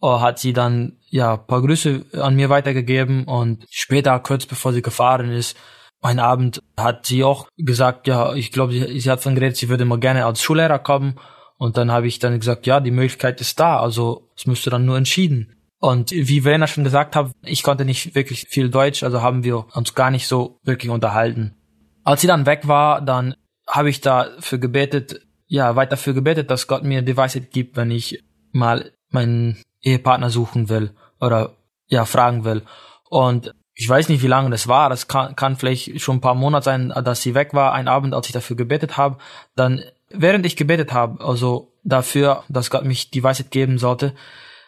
Oh, 0.00 0.20
hat 0.20 0.38
sie 0.38 0.52
dann 0.52 0.98
ja 1.08 1.36
paar 1.36 1.62
Grüße 1.62 2.04
an 2.20 2.34
mir 2.34 2.50
weitergegeben 2.50 3.24
und 3.24 3.64
später, 3.70 4.18
kurz 4.18 4.44
bevor 4.44 4.72
sie 4.72 4.82
gefahren 4.82 5.30
ist, 5.30 5.56
ein 6.02 6.18
Abend 6.18 6.62
hat 6.76 7.06
sie 7.06 7.24
auch 7.24 7.48
gesagt, 7.56 8.06
ja, 8.06 8.34
ich 8.34 8.52
glaube, 8.52 8.72
sie, 8.74 9.00
sie 9.00 9.10
hat 9.10 9.24
dann 9.24 9.34
geredet, 9.34 9.56
sie 9.56 9.70
würde 9.70 9.86
mal 9.86 9.98
gerne 9.98 10.26
als 10.26 10.42
Schullehrer 10.42 10.78
kommen. 10.78 11.18
Und 11.56 11.78
dann 11.78 11.90
habe 11.90 12.06
ich 12.06 12.18
dann 12.18 12.38
gesagt, 12.38 12.66
ja, 12.66 12.80
die 12.80 12.90
Möglichkeit 12.90 13.40
ist 13.40 13.58
da, 13.58 13.80
also 13.80 14.28
es 14.36 14.46
müsste 14.46 14.68
dann 14.68 14.84
nur 14.84 14.98
entschieden. 14.98 15.56
Und 15.84 16.12
wie 16.12 16.40
Verena 16.40 16.66
schon 16.66 16.82
gesagt 16.82 17.14
hat, 17.14 17.32
ich 17.42 17.62
konnte 17.62 17.84
nicht 17.84 18.14
wirklich 18.14 18.46
viel 18.48 18.70
Deutsch, 18.70 19.02
also 19.02 19.20
haben 19.20 19.44
wir 19.44 19.66
uns 19.74 19.94
gar 19.94 20.10
nicht 20.10 20.26
so 20.26 20.58
wirklich 20.62 20.90
unterhalten. 20.90 21.56
Als 22.04 22.22
sie 22.22 22.26
dann 22.26 22.46
weg 22.46 22.66
war, 22.66 23.02
dann 23.02 23.34
habe 23.68 23.90
ich 23.90 24.00
dafür 24.00 24.56
gebetet, 24.56 25.20
ja, 25.46 25.76
weiter 25.76 25.90
dafür 25.90 26.14
gebetet, 26.14 26.50
dass 26.50 26.68
Gott 26.68 26.84
mir 26.84 27.02
die 27.02 27.18
Weisheit 27.18 27.50
gibt, 27.50 27.76
wenn 27.76 27.90
ich 27.90 28.24
mal 28.50 28.92
meinen 29.10 29.62
Ehepartner 29.82 30.30
suchen 30.30 30.70
will 30.70 30.92
oder 31.20 31.52
ja, 31.88 32.06
fragen 32.06 32.46
will. 32.46 32.62
Und 33.10 33.52
ich 33.74 33.86
weiß 33.86 34.08
nicht, 34.08 34.22
wie 34.22 34.26
lange 34.26 34.48
das 34.48 34.66
war. 34.66 34.88
Das 34.88 35.06
kann, 35.06 35.36
kann 35.36 35.56
vielleicht 35.56 36.00
schon 36.00 36.16
ein 36.16 36.22
paar 36.22 36.34
Monate 36.34 36.64
sein, 36.64 36.94
dass 37.04 37.20
sie 37.20 37.34
weg 37.34 37.52
war. 37.52 37.74
Ein 37.74 37.88
Abend, 37.88 38.14
als 38.14 38.28
ich 38.28 38.32
dafür 38.32 38.56
gebetet 38.56 38.96
habe, 38.96 39.18
dann 39.54 39.82
während 40.08 40.46
ich 40.46 40.56
gebetet 40.56 40.94
habe, 40.94 41.22
also 41.22 41.74
dafür, 41.82 42.42
dass 42.48 42.70
Gott 42.70 42.86
mich 42.86 43.10
die 43.10 43.22
Weisheit 43.22 43.50
geben 43.50 43.76
sollte, 43.76 44.14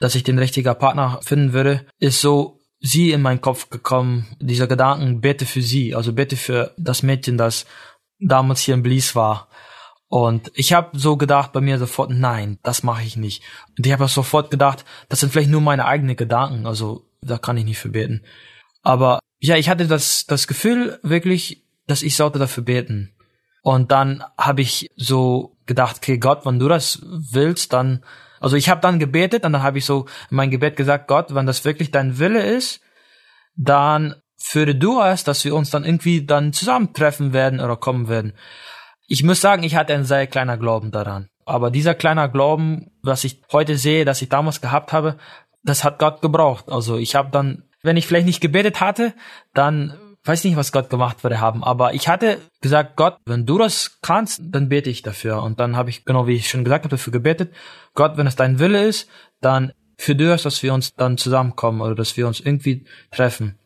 dass 0.01 0.15
ich 0.15 0.23
den 0.23 0.39
richtigen 0.39 0.79
Partner 0.79 1.21
finden 1.23 1.53
würde, 1.53 1.87
ist 1.99 2.21
so 2.21 2.61
sie 2.81 3.13
in 3.13 3.23
meinen 3.23 3.41
Kopf 3.41 3.71
gekommen, 3.71 4.27
dieser 4.41 4.67
Gedanken, 4.67 5.21
bete 5.21 5.47
für 5.47 5.63
sie, 5.63 5.95
also 5.95 6.13
bete 6.13 6.37
für 6.37 6.75
das 6.77 7.03
Mädchen, 7.03 7.39
das 7.39 7.67
damals 8.19 8.61
hier 8.61 8.75
in 8.75 8.83
Blies 8.83 9.15
war. 9.15 9.49
Und 10.09 10.53
ich 10.55 10.73
habe 10.73 10.97
so 10.99 11.17
gedacht 11.17 11.53
bei 11.53 11.61
mir 11.61 11.79
sofort, 11.79 12.11
nein, 12.11 12.59
das 12.63 12.83
mache 12.83 13.03
ich 13.03 13.17
nicht. 13.17 13.43
Und 13.77 13.87
ich 13.87 13.93
habe 13.93 14.07
sofort 14.07 14.51
gedacht, 14.51 14.85
das 15.09 15.21
sind 15.21 15.33
vielleicht 15.33 15.51
nur 15.51 15.61
meine 15.61 15.87
eigenen 15.87 16.17
Gedanken, 16.17 16.67
also 16.67 17.11
da 17.23 17.39
kann 17.39 17.57
ich 17.57 17.65
nicht 17.65 17.79
für 17.79 17.89
beten. 17.89 18.23
Aber 18.83 19.19
ja, 19.41 19.57
ich 19.57 19.69
hatte 19.69 19.87
das, 19.87 20.27
das 20.27 20.47
Gefühl 20.47 20.99
wirklich, 21.03 21.65
dass 21.87 22.03
ich 22.03 22.17
sollte 22.17 22.39
dafür 22.39 22.63
beten. 22.63 23.15
Und 23.63 23.91
dann 23.91 24.23
habe 24.39 24.63
ich 24.63 24.89
so 24.95 25.57
gedacht, 25.67 25.97
okay, 25.97 26.19
Gott, 26.19 26.47
wenn 26.47 26.61
du 26.61 26.69
das 26.69 27.01
willst, 27.03 27.73
dann, 27.73 28.05
also 28.41 28.57
ich 28.57 28.69
habe 28.69 28.81
dann 28.81 28.99
gebetet 28.99 29.45
und 29.45 29.53
dann 29.53 29.63
habe 29.63 29.79
ich 29.79 29.85
so 29.85 30.07
in 30.31 30.37
mein 30.37 30.51
Gebet 30.51 30.77
gesagt, 30.77 31.09
Gott, 31.09 31.35
wenn 31.35 31.47
das 31.47 31.65
wirklich 31.65 31.91
dein 31.91 32.19
Wille 32.19 32.43
ist, 32.43 32.81
dann 33.57 34.15
führe 34.37 34.75
du 34.75 35.01
es, 35.01 35.25
dass 35.25 35.45
wir 35.45 35.55
uns 35.55 35.71
dann 35.71 35.85
irgendwie 35.85 36.25
dann 36.25 36.53
zusammentreffen 36.53 37.33
werden 37.33 37.61
oder 37.61 37.77
kommen 37.77 38.09
werden. 38.09 38.35
Ich 39.09 39.23
muss 39.23 39.41
sagen, 39.41 39.63
ich 39.63 39.77
hatte 39.77 39.95
einen 39.95 40.05
sehr 40.05 40.27
kleiner 40.27 40.57
Glauben 40.57 40.91
daran. 40.91 41.29
Aber 41.45 41.71
dieser 41.71 41.95
kleine 41.95 42.29
Glauben, 42.31 42.91
was 43.03 43.25
ich 43.25 43.43
heute 43.53 43.79
sehe, 43.79 44.05
dass 44.05 44.21
ich 44.21 44.29
damals 44.29 44.61
gehabt 44.61 44.93
habe, 44.93 45.17
das 45.63 45.85
hat 45.85 45.99
Gott 45.99 46.21
gebraucht. 46.21 46.67
Also 46.69 46.97
ich 46.97 47.15
habe 47.15 47.31
dann, 47.31 47.65
wenn 47.83 47.97
ich 47.97 48.07
vielleicht 48.07 48.27
nicht 48.27 48.41
gebetet 48.41 48.81
hatte, 48.81 49.15
dann 49.55 49.97
weiß 50.27 50.45
nicht, 50.45 50.57
was 50.57 50.73
Gott 50.73 50.91
gemacht 50.91 51.23
würde 51.23 51.41
haben. 51.41 51.63
Aber 51.63 51.95
ich 51.95 52.09
hatte 52.09 52.39
gesagt, 52.61 52.97
Gott, 52.97 53.17
wenn 53.27 53.47
du 53.47 53.59
das 53.59 53.99
kannst, 54.03 54.41
dann 54.43 54.69
bete 54.69 54.91
ich 54.91 55.03
dafür. 55.03 55.43
Und 55.43 55.61
dann 55.61 55.77
habe 55.77 55.91
ich, 55.91 56.05
genau 56.05 56.27
wie 56.27 56.35
ich 56.35 56.49
schon 56.49 56.65
gesagt 56.65 56.85
habe, 56.85 56.97
dafür 56.97 57.13
gebetet. 57.13 57.55
Gott, 57.95 58.17
wenn 58.17 58.27
es 58.27 58.37
dein 58.37 58.59
Wille 58.59 58.85
ist, 58.85 59.09
dann 59.41 59.73
für 59.99 60.15
du 60.15 60.33
es, 60.33 60.43
dass 60.43 60.63
wir 60.63 60.75
uns 60.75 60.95
dann 60.95 61.19
zusammenkommen 61.19 61.81
oder 61.81 61.95
dass 61.95 62.17
wir 62.17 62.27
uns 62.27 62.41
irgendwie 62.41 62.85
treffen. 63.11 63.59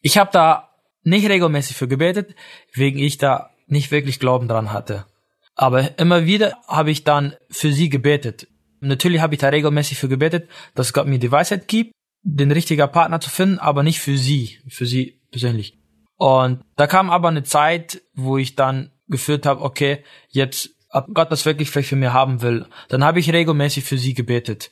Ich 0.00 0.18
habe 0.18 0.30
da 0.32 0.70
nicht 1.04 1.28
regelmäßig 1.28 1.76
für 1.76 1.88
gebetet, 1.88 2.34
wegen 2.72 2.98
ich 2.98 3.18
da 3.18 3.50
nicht 3.66 3.90
wirklich 3.90 4.18
Glauben 4.18 4.48
dran 4.48 4.72
hatte. 4.72 5.06
Aber 5.54 5.98
immer 5.98 6.26
wieder 6.26 6.56
habe 6.66 6.90
ich 6.90 7.04
dann 7.04 7.34
für 7.50 7.72
sie 7.72 7.88
gebetet. 7.88 8.48
Natürlich 8.80 9.20
habe 9.20 9.34
ich 9.34 9.40
da 9.40 9.48
regelmäßig 9.48 9.98
für 9.98 10.08
gebetet, 10.08 10.48
dass 10.74 10.92
Gott 10.92 11.06
mir 11.06 11.18
die 11.18 11.30
Weisheit 11.30 11.68
gibt, 11.68 11.92
den 12.22 12.50
richtigen 12.50 12.90
Partner 12.90 13.20
zu 13.20 13.30
finden, 13.30 13.58
aber 13.58 13.82
nicht 13.82 14.00
für 14.00 14.16
sie, 14.16 14.58
für 14.68 14.86
sie 14.86 15.21
persönlich. 15.32 15.76
Und 16.16 16.62
da 16.76 16.86
kam 16.86 17.10
aber 17.10 17.28
eine 17.28 17.42
Zeit, 17.42 18.00
wo 18.14 18.38
ich 18.38 18.54
dann 18.54 18.92
gefühlt 19.08 19.44
habe, 19.44 19.62
okay, 19.62 20.04
jetzt, 20.28 20.70
ob 20.90 21.12
Gott 21.12 21.32
das 21.32 21.44
wirklich 21.44 21.68
vielleicht 21.70 21.88
für 21.88 21.96
mich 21.96 22.10
haben 22.10 22.42
will, 22.42 22.66
dann 22.88 23.02
habe 23.02 23.18
ich 23.18 23.32
regelmäßig 23.32 23.82
für 23.82 23.98
sie 23.98 24.14
gebetet. 24.14 24.70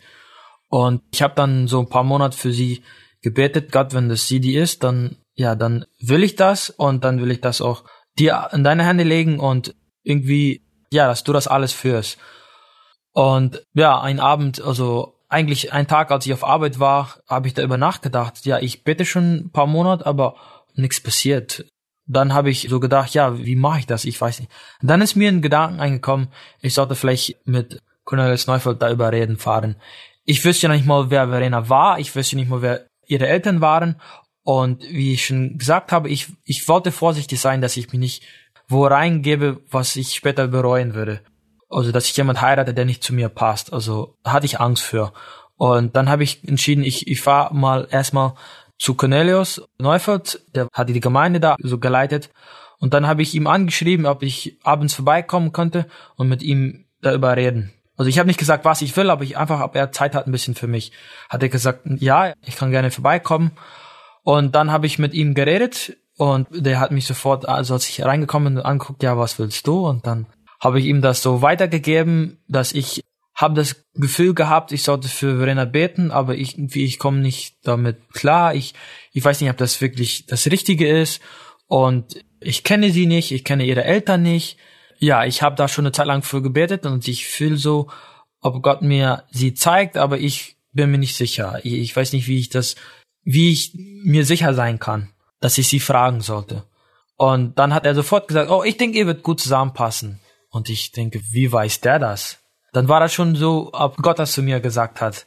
Und 0.68 1.02
ich 1.12 1.22
habe 1.22 1.34
dann 1.34 1.66
so 1.66 1.80
ein 1.80 1.88
paar 1.88 2.04
Monate 2.04 2.36
für 2.36 2.52
sie 2.52 2.84
gebetet, 3.22 3.72
Gott, 3.72 3.92
wenn 3.92 4.08
das 4.08 4.28
sie 4.28 4.40
die 4.40 4.54
ist, 4.54 4.84
dann, 4.84 5.16
ja, 5.34 5.56
dann 5.56 5.84
will 5.98 6.22
ich 6.22 6.36
das 6.36 6.70
und 6.70 7.02
dann 7.04 7.20
will 7.20 7.32
ich 7.32 7.40
das 7.40 7.60
auch 7.60 7.84
dir 8.18 8.48
in 8.52 8.62
deine 8.62 8.86
Hände 8.86 9.04
legen 9.04 9.40
und 9.40 9.74
irgendwie, 10.02 10.62
ja, 10.92 11.08
dass 11.08 11.24
du 11.24 11.32
das 11.32 11.48
alles 11.48 11.72
führst. 11.72 12.18
Und 13.12 13.66
ja, 13.74 14.00
ein 14.00 14.20
Abend, 14.20 14.62
also 14.62 15.19
eigentlich 15.30 15.72
ein 15.72 15.86
Tag, 15.86 16.10
als 16.10 16.26
ich 16.26 16.32
auf 16.32 16.44
Arbeit 16.44 16.78
war, 16.80 17.20
habe 17.28 17.48
ich 17.48 17.54
darüber 17.54 17.78
nachgedacht. 17.78 18.44
Ja, 18.44 18.58
ich 18.58 18.84
bete 18.84 19.06
schon 19.06 19.36
ein 19.36 19.50
paar 19.50 19.66
Monate, 19.66 20.04
aber 20.04 20.34
nichts 20.74 21.00
passiert. 21.00 21.64
Dann 22.06 22.34
habe 22.34 22.50
ich 22.50 22.66
so 22.68 22.80
gedacht, 22.80 23.14
ja, 23.14 23.38
wie 23.38 23.56
mache 23.56 23.78
ich 23.78 23.86
das? 23.86 24.04
Ich 24.04 24.20
weiß 24.20 24.40
nicht. 24.40 24.52
Dann 24.82 25.00
ist 25.00 25.14
mir 25.14 25.28
ein 25.28 25.42
Gedanken 25.42 25.80
eingekommen, 25.80 26.28
ich 26.60 26.74
sollte 26.74 26.96
vielleicht 26.96 27.36
mit 27.46 27.80
Cornelis 28.04 28.48
Neufeld 28.48 28.82
da 28.82 28.90
überreden 28.90 29.36
fahren. 29.36 29.76
Ich 30.24 30.44
wüsste 30.44 30.66
ja 30.66 30.72
nicht 30.72 30.86
mal, 30.86 31.10
wer 31.10 31.28
Verena 31.28 31.68
war. 31.68 32.00
Ich 32.00 32.14
wüsste 32.14 32.36
nicht 32.36 32.48
mal, 32.48 32.62
wer 32.62 32.86
ihre 33.06 33.28
Eltern 33.28 33.60
waren. 33.60 34.00
Und 34.42 34.82
wie 34.82 35.14
ich 35.14 35.26
schon 35.26 35.58
gesagt 35.58 35.92
habe, 35.92 36.08
ich, 36.08 36.26
ich 36.44 36.66
wollte 36.66 36.90
vorsichtig 36.90 37.40
sein, 37.40 37.60
dass 37.60 37.76
ich 37.76 37.92
mich 37.92 38.00
nicht 38.00 38.22
wo 38.68 38.86
reingebe, 38.86 39.60
was 39.70 39.96
ich 39.96 40.14
später 40.14 40.48
bereuen 40.48 40.94
würde. 40.94 41.20
Also, 41.70 41.92
dass 41.92 42.06
ich 42.06 42.16
jemand 42.16 42.42
heirate, 42.42 42.74
der 42.74 42.84
nicht 42.84 43.02
zu 43.02 43.14
mir 43.14 43.28
passt. 43.28 43.72
Also, 43.72 44.16
hatte 44.24 44.46
ich 44.46 44.60
Angst 44.60 44.82
für. 44.82 45.12
Und 45.56 45.94
dann 45.96 46.08
habe 46.08 46.24
ich 46.24 46.46
entschieden, 46.46 46.84
ich, 46.84 47.06
ich 47.06 47.20
fahre 47.20 47.54
mal 47.54 47.86
erstmal 47.90 48.34
zu 48.78 48.94
Cornelius 48.94 49.62
Neufeld, 49.78 50.40
der 50.54 50.68
hatte 50.72 50.92
die 50.92 51.00
Gemeinde 51.00 51.38
da 51.38 51.56
so 51.62 51.78
geleitet. 51.78 52.30
Und 52.78 52.94
dann 52.94 53.06
habe 53.06 53.20
ich 53.20 53.34
ihm 53.34 53.46
angeschrieben, 53.46 54.06
ob 54.06 54.22
ich 54.22 54.58
abends 54.62 54.94
vorbeikommen 54.94 55.52
könnte 55.52 55.86
und 56.16 56.28
mit 56.28 56.42
ihm 56.42 56.86
darüber 57.02 57.36
reden. 57.36 57.72
Also 57.98 58.08
ich 58.08 58.18
habe 58.18 58.26
nicht 58.26 58.38
gesagt, 58.38 58.64
was 58.64 58.80
ich 58.80 58.96
will, 58.96 59.10
aber 59.10 59.22
ich 59.22 59.36
einfach, 59.36 59.60
ob 59.60 59.76
er 59.76 59.92
Zeit 59.92 60.14
hat 60.14 60.26
ein 60.26 60.32
bisschen 60.32 60.54
für 60.54 60.66
mich. 60.66 60.92
Hat 61.28 61.42
er 61.42 61.50
gesagt, 61.50 61.80
ja, 61.84 62.32
ich 62.46 62.56
kann 62.56 62.70
gerne 62.70 62.90
vorbeikommen. 62.90 63.50
Und 64.22 64.54
dann 64.54 64.72
habe 64.72 64.86
ich 64.86 64.98
mit 64.98 65.12
ihm 65.12 65.34
geredet 65.34 65.98
und 66.16 66.48
der 66.50 66.80
hat 66.80 66.90
mich 66.90 67.06
sofort, 67.06 67.46
also 67.46 67.74
als 67.74 67.86
ich 67.86 68.02
reingekommen 68.02 68.54
bin, 68.54 68.62
angeguckt, 68.62 69.02
ja, 69.02 69.18
was 69.18 69.38
willst 69.38 69.66
du? 69.66 69.86
Und 69.86 70.06
dann 70.06 70.24
habe 70.60 70.78
ich 70.78 70.86
ihm 70.86 71.00
das 71.00 71.22
so 71.22 71.42
weitergegeben, 71.42 72.38
dass 72.48 72.72
ich 72.72 73.02
habe 73.34 73.54
das 73.54 73.84
Gefühl 73.94 74.34
gehabt, 74.34 74.72
ich 74.72 74.82
sollte 74.82 75.08
für 75.08 75.38
Verena 75.38 75.64
beten, 75.64 76.10
aber 76.10 76.34
ich, 76.34 76.58
irgendwie, 76.58 76.84
ich 76.84 76.98
komme 76.98 77.20
nicht 77.20 77.56
damit 77.62 78.12
klar. 78.12 78.54
Ich, 78.54 78.74
ich 79.12 79.24
weiß 79.24 79.40
nicht, 79.40 79.50
ob 79.50 79.56
das 79.56 79.80
wirklich 79.80 80.26
das 80.26 80.46
Richtige 80.46 80.88
ist. 80.88 81.22
Und 81.66 82.22
ich 82.40 82.64
kenne 82.64 82.90
sie 82.90 83.06
nicht, 83.06 83.32
ich 83.32 83.44
kenne 83.44 83.64
ihre 83.64 83.84
Eltern 83.84 84.22
nicht. 84.22 84.58
Ja, 84.98 85.24
ich 85.24 85.40
habe 85.40 85.56
da 85.56 85.68
schon 85.68 85.86
eine 85.86 85.92
Zeit 85.92 86.06
lang 86.06 86.22
für 86.22 86.42
gebetet 86.42 86.84
und 86.84 87.08
ich 87.08 87.26
fühle 87.26 87.56
so, 87.56 87.88
ob 88.42 88.62
Gott 88.62 88.82
mir 88.82 89.24
sie 89.30 89.54
zeigt, 89.54 89.96
aber 89.96 90.18
ich 90.18 90.56
bin 90.72 90.90
mir 90.90 90.98
nicht 90.98 91.16
sicher. 91.16 91.60
Ich, 91.62 91.72
ich 91.72 91.96
weiß 91.96 92.12
nicht, 92.12 92.28
wie 92.28 92.38
ich 92.38 92.50
das 92.50 92.76
wie 93.24 93.52
ich 93.52 93.72
mir 93.74 94.24
sicher 94.24 94.54
sein 94.54 94.78
kann, 94.78 95.10
dass 95.40 95.58
ich 95.58 95.68
sie 95.68 95.80
fragen 95.80 96.20
sollte. 96.20 96.64
Und 97.16 97.58
dann 97.58 97.74
hat 97.74 97.84
er 97.84 97.94
sofort 97.94 98.28
gesagt, 98.28 98.50
oh, 98.50 98.64
ich 98.64 98.76
denke, 98.76 98.98
ihr 98.98 99.06
wird 99.06 99.22
gut 99.22 99.40
zusammenpassen. 99.40 100.20
Und 100.50 100.68
ich 100.68 100.92
denke, 100.92 101.20
wie 101.30 101.50
weiß 101.50 101.80
der 101.80 101.98
das? 101.98 102.38
Dann 102.72 102.88
war 102.88 103.00
das 103.00 103.12
schon 103.12 103.34
so, 103.34 103.70
ob 103.72 103.96
Gott 103.96 104.18
das 104.18 104.32
zu 104.32 104.42
mir 104.42 104.60
gesagt 104.60 105.00
hat. 105.00 105.26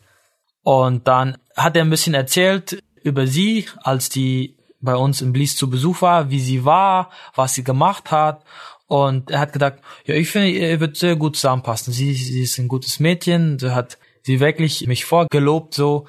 Und 0.63 1.07
dann 1.07 1.37
hat 1.55 1.75
er 1.75 1.83
ein 1.83 1.89
bisschen 1.89 2.13
erzählt 2.13 2.81
über 3.03 3.27
sie, 3.27 3.67
als 3.77 4.09
die 4.09 4.57
bei 4.79 4.95
uns 4.95 5.21
im 5.21 5.33
Blies 5.33 5.55
zu 5.55 5.69
Besuch 5.69 6.01
war, 6.01 6.29
wie 6.29 6.39
sie 6.39 6.65
war, 6.65 7.09
was 7.35 7.53
sie 7.53 7.63
gemacht 7.63 8.11
hat. 8.11 8.43
Und 8.87 9.31
er 9.31 9.39
hat 9.39 9.53
gedacht, 9.53 9.75
ja, 10.05 10.15
ich 10.15 10.29
finde, 10.29 10.49
ihr 10.49 10.79
wird 10.79 10.97
sehr 10.97 11.15
gut 11.15 11.35
zusammenpassen. 11.35 11.93
Sie, 11.93 12.13
sie 12.13 12.43
ist 12.43 12.57
ein 12.59 12.67
gutes 12.67 12.99
Mädchen, 12.99 13.59
sie 13.59 13.73
hat 13.73 13.97
sie 14.23 14.39
wirklich 14.39 14.85
mich 14.87 15.05
vorgelobt 15.05 15.73
so. 15.73 16.05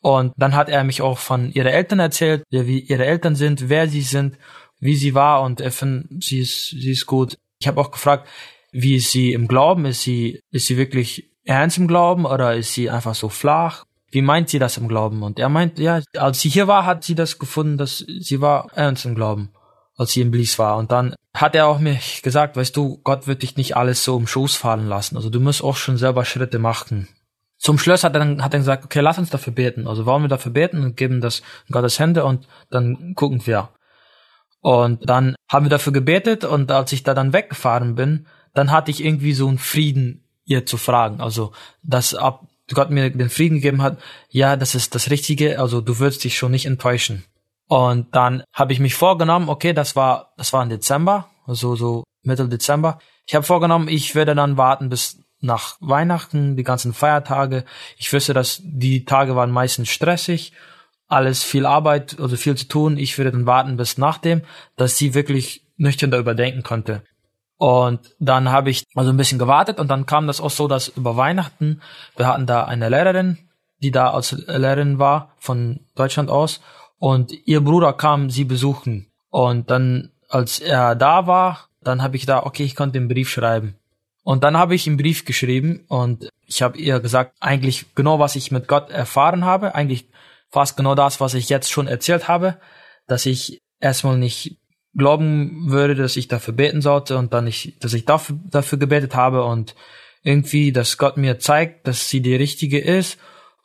Und 0.00 0.32
dann 0.36 0.54
hat 0.54 0.68
er 0.68 0.84
mich 0.84 1.02
auch 1.02 1.18
von 1.18 1.50
ihre 1.52 1.72
Eltern 1.72 1.98
erzählt, 1.98 2.44
wie 2.50 2.80
ihre 2.80 3.04
Eltern 3.04 3.36
sind, 3.36 3.68
wer 3.68 3.88
sie 3.88 4.02
sind, 4.02 4.36
wie 4.78 4.96
sie 4.96 5.14
war 5.14 5.42
und 5.42 5.60
er 5.60 5.72
findet, 5.72 6.24
sie 6.24 6.40
ist, 6.40 6.70
sie 6.70 6.92
ist 6.92 7.06
gut. 7.06 7.36
Ich 7.60 7.68
habe 7.68 7.80
auch 7.80 7.90
gefragt, 7.90 8.26
wie 8.72 8.96
ist 8.96 9.10
sie 9.10 9.32
im 9.32 9.48
Glauben? 9.48 9.84
Ist 9.84 10.02
sie, 10.02 10.40
ist 10.50 10.66
sie 10.66 10.76
wirklich 10.76 11.30
ernst 11.44 11.78
im 11.78 11.88
Glauben 11.88 12.24
oder 12.24 12.54
ist 12.56 12.74
sie 12.74 12.90
einfach 12.90 13.14
so 13.14 13.28
flach? 13.28 13.84
Wie 14.10 14.22
meint 14.22 14.48
sie 14.48 14.58
das 14.58 14.76
im 14.76 14.88
Glauben? 14.88 15.22
Und 15.22 15.38
er 15.38 15.48
meint, 15.48 15.78
ja, 15.78 16.00
als 16.16 16.40
sie 16.40 16.48
hier 16.48 16.66
war, 16.66 16.86
hat 16.86 17.04
sie 17.04 17.14
das 17.14 17.38
gefunden, 17.38 17.78
dass 17.78 17.98
sie 17.98 18.40
war 18.40 18.68
ernst 18.74 19.04
im 19.04 19.14
Glauben, 19.14 19.50
als 19.96 20.12
sie 20.12 20.20
im 20.22 20.30
Blies 20.30 20.58
war. 20.58 20.78
Und 20.78 20.90
dann 20.90 21.14
hat 21.34 21.54
er 21.54 21.66
auch 21.66 21.78
mir 21.78 21.98
gesagt, 22.22 22.56
weißt 22.56 22.76
du, 22.76 23.00
Gott 23.04 23.26
wird 23.26 23.42
dich 23.42 23.56
nicht 23.56 23.76
alles 23.76 24.02
so 24.02 24.16
im 24.16 24.26
Schoß 24.26 24.56
fallen 24.56 24.88
lassen. 24.88 25.16
Also 25.16 25.30
du 25.30 25.38
musst 25.38 25.62
auch 25.62 25.76
schon 25.76 25.96
selber 25.96 26.24
Schritte 26.24 26.58
machen. 26.58 27.08
Zum 27.58 27.78
Schluss 27.78 28.04
hat 28.04 28.14
er 28.14 28.20
dann 28.20 28.42
hat 28.42 28.54
er 28.54 28.60
gesagt, 28.60 28.84
okay, 28.86 29.00
lass 29.00 29.18
uns 29.18 29.30
dafür 29.30 29.52
beten. 29.52 29.86
Also 29.86 30.06
wollen 30.06 30.22
wir 30.22 30.28
dafür 30.28 30.50
beten 30.50 30.82
und 30.82 30.96
geben 30.96 31.20
das 31.20 31.40
in 31.68 31.72
Gottes 31.72 31.98
Hände 31.98 32.24
und 32.24 32.48
dann 32.70 33.14
gucken 33.14 33.46
wir. 33.46 33.68
Und 34.60 35.08
dann 35.08 35.36
haben 35.48 35.64
wir 35.66 35.70
dafür 35.70 35.92
gebetet 35.92 36.44
und 36.44 36.70
als 36.70 36.92
ich 36.92 37.02
da 37.02 37.14
dann 37.14 37.32
weggefahren 37.32 37.94
bin, 37.94 38.26
dann 38.52 38.70
hatte 38.70 38.90
ich 38.90 39.04
irgendwie 39.04 39.32
so 39.32 39.48
einen 39.48 39.58
Frieden, 39.58 40.24
ihr 40.44 40.66
zu 40.66 40.76
fragen. 40.76 41.20
Also, 41.20 41.52
dass 41.82 42.14
ab 42.14 42.46
Gott 42.72 42.90
mir 42.90 43.10
den 43.10 43.30
Frieden 43.30 43.56
gegeben 43.56 43.82
hat, 43.82 43.98
ja, 44.28 44.56
das 44.56 44.74
ist 44.74 44.94
das 44.94 45.10
Richtige, 45.10 45.58
also 45.58 45.80
du 45.80 45.98
wirst 45.98 46.24
dich 46.24 46.36
schon 46.36 46.52
nicht 46.52 46.66
enttäuschen. 46.66 47.24
Und 47.66 48.14
dann 48.14 48.42
habe 48.52 48.72
ich 48.72 48.80
mich 48.80 48.94
vorgenommen, 48.94 49.48
okay, 49.48 49.72
das 49.72 49.96
war, 49.96 50.32
das 50.36 50.52
war 50.52 50.62
im 50.62 50.68
Dezember, 50.68 51.30
also 51.46 51.76
so 51.76 52.04
Mitte 52.22 52.48
Dezember. 52.48 52.98
Ich 53.26 53.34
habe 53.34 53.46
vorgenommen, 53.46 53.88
ich 53.88 54.14
werde 54.14 54.34
dann 54.34 54.56
warten 54.56 54.88
bis 54.88 55.20
nach 55.40 55.76
Weihnachten, 55.80 56.56
die 56.56 56.64
ganzen 56.64 56.92
Feiertage. 56.92 57.64
Ich 57.96 58.12
wüsste, 58.12 58.34
dass 58.34 58.60
die 58.62 59.04
Tage 59.04 59.36
waren 59.36 59.50
meistens 59.50 59.88
stressig, 59.88 60.52
alles 61.10 61.42
viel 61.42 61.66
Arbeit, 61.66 62.18
also 62.20 62.36
viel 62.36 62.56
zu 62.56 62.68
tun. 62.68 62.96
Ich 62.96 63.18
würde 63.18 63.32
dann 63.32 63.46
warten 63.46 63.76
bis 63.76 63.98
nachdem, 63.98 64.42
dass 64.76 64.96
sie 64.96 65.14
wirklich 65.14 65.62
nüchtern 65.76 66.10
darüber 66.10 66.34
denken 66.34 66.62
konnte. 66.62 67.02
Und 67.56 68.00
dann 68.18 68.50
habe 68.50 68.70
ich 68.70 68.86
also 68.94 69.10
ein 69.10 69.16
bisschen 69.16 69.38
gewartet 69.38 69.80
und 69.80 69.88
dann 69.88 70.06
kam 70.06 70.26
das 70.26 70.40
auch 70.40 70.50
so, 70.50 70.66
dass 70.66 70.88
über 70.88 71.16
Weihnachten, 71.16 71.82
wir 72.16 72.26
hatten 72.26 72.46
da 72.46 72.64
eine 72.64 72.88
Lehrerin, 72.88 73.36
die 73.82 73.90
da 73.90 74.10
als 74.12 74.32
Lehrerin 74.32 74.98
war, 74.98 75.32
von 75.38 75.80
Deutschland 75.94 76.30
aus, 76.30 76.60
und 76.98 77.32
ihr 77.46 77.62
Bruder 77.62 77.92
kam 77.92 78.30
sie 78.30 78.44
besuchen. 78.44 79.10
Und 79.30 79.70
dann, 79.70 80.10
als 80.28 80.58
er 80.58 80.94
da 80.94 81.26
war, 81.26 81.68
dann 81.82 82.02
habe 82.02 82.16
ich 82.16 82.24
da, 82.24 82.44
okay, 82.44 82.64
ich 82.64 82.76
konnte 82.76 82.98
den 82.98 83.08
Brief 83.08 83.28
schreiben. 83.30 83.74
Und 84.22 84.44
dann 84.44 84.56
habe 84.56 84.74
ich 84.74 84.86
einen 84.86 84.98
Brief 84.98 85.24
geschrieben 85.24 85.84
und 85.88 86.28
ich 86.46 86.62
habe 86.62 86.78
ihr 86.78 87.00
gesagt, 87.00 87.34
eigentlich 87.40 87.94
genau, 87.94 88.18
was 88.18 88.36
ich 88.36 88.50
mit 88.50 88.68
Gott 88.68 88.90
erfahren 88.90 89.44
habe, 89.44 89.74
eigentlich 89.74 90.06
fast 90.50 90.76
genau 90.76 90.94
das, 90.94 91.20
was 91.20 91.34
ich 91.34 91.48
jetzt 91.48 91.70
schon 91.70 91.86
erzählt 91.86 92.28
habe, 92.28 92.56
dass 93.06 93.26
ich 93.26 93.60
erstmal 93.80 94.18
nicht 94.18 94.58
glauben 94.94 95.70
würde, 95.70 95.94
dass 95.94 96.16
ich 96.16 96.28
dafür 96.28 96.54
beten 96.54 96.82
sollte 96.82 97.16
und 97.16 97.32
dann 97.32 97.46
ich, 97.46 97.78
dass 97.80 97.94
ich 97.94 98.04
dafür, 98.04 98.38
dafür 98.50 98.78
gebetet 98.78 99.14
habe 99.14 99.44
und 99.44 99.74
irgendwie, 100.22 100.72
dass 100.72 100.98
Gott 100.98 101.16
mir 101.16 101.38
zeigt, 101.38 101.86
dass 101.86 102.08
sie 102.08 102.20
die 102.20 102.34
richtige 102.34 102.78
ist 102.78 103.18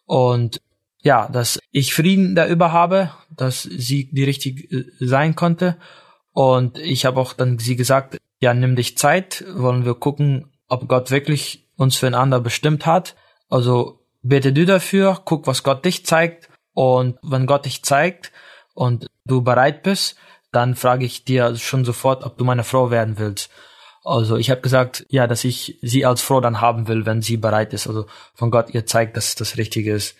und 0.05 0.61
ja, 1.01 1.27
dass 1.27 1.59
ich 1.71 1.93
Frieden 1.93 2.35
darüber 2.35 2.71
habe, 2.71 3.11
dass 3.35 3.63
sie 3.63 4.09
die 4.11 4.23
richtige 4.23 4.63
äh, 4.75 4.85
sein 4.99 5.35
konnte 5.35 5.77
und 6.31 6.77
ich 6.77 7.05
habe 7.05 7.19
auch 7.19 7.33
dann 7.33 7.57
sie 7.59 7.75
gesagt, 7.75 8.17
ja, 8.39 8.53
nimm 8.53 8.75
dich 8.75 8.97
Zeit, 8.97 9.43
wollen 9.55 9.85
wir 9.85 9.95
gucken, 9.95 10.51
ob 10.67 10.87
Gott 10.87 11.09
wirklich 11.09 11.67
uns 11.77 11.97
füreinander 11.97 12.39
bestimmt 12.39 12.85
hat. 12.85 13.15
Also 13.49 13.99
bete 14.21 14.53
du 14.53 14.65
dafür, 14.65 15.21
guck, 15.25 15.47
was 15.47 15.63
Gott 15.63 15.85
dich 15.85 16.05
zeigt 16.05 16.49
und 16.75 17.17
wenn 17.23 17.47
Gott 17.47 17.65
dich 17.65 17.81
zeigt 17.81 18.31
und 18.75 19.07
du 19.25 19.41
bereit 19.41 19.81
bist, 19.81 20.17
dann 20.51 20.75
frage 20.75 21.05
ich 21.05 21.25
dir 21.25 21.55
schon 21.55 21.83
sofort, 21.83 22.23
ob 22.23 22.37
du 22.37 22.45
meine 22.45 22.63
Frau 22.63 22.91
werden 22.91 23.17
willst. 23.17 23.49
Also 24.03 24.37
ich 24.37 24.51
habe 24.51 24.61
gesagt, 24.61 25.05
ja, 25.09 25.25
dass 25.25 25.43
ich 25.43 25.79
sie 25.81 26.05
als 26.05 26.21
Frau 26.21 26.39
dann 26.39 26.61
haben 26.61 26.87
will, 26.87 27.07
wenn 27.07 27.23
sie 27.23 27.37
bereit 27.37 27.73
ist. 27.73 27.87
Also 27.87 28.05
von 28.35 28.51
Gott 28.51 28.73
ihr 28.73 28.85
zeigt, 28.85 29.17
dass 29.17 29.33
das 29.33 29.57
Richtige 29.57 29.93
ist. 29.93 30.15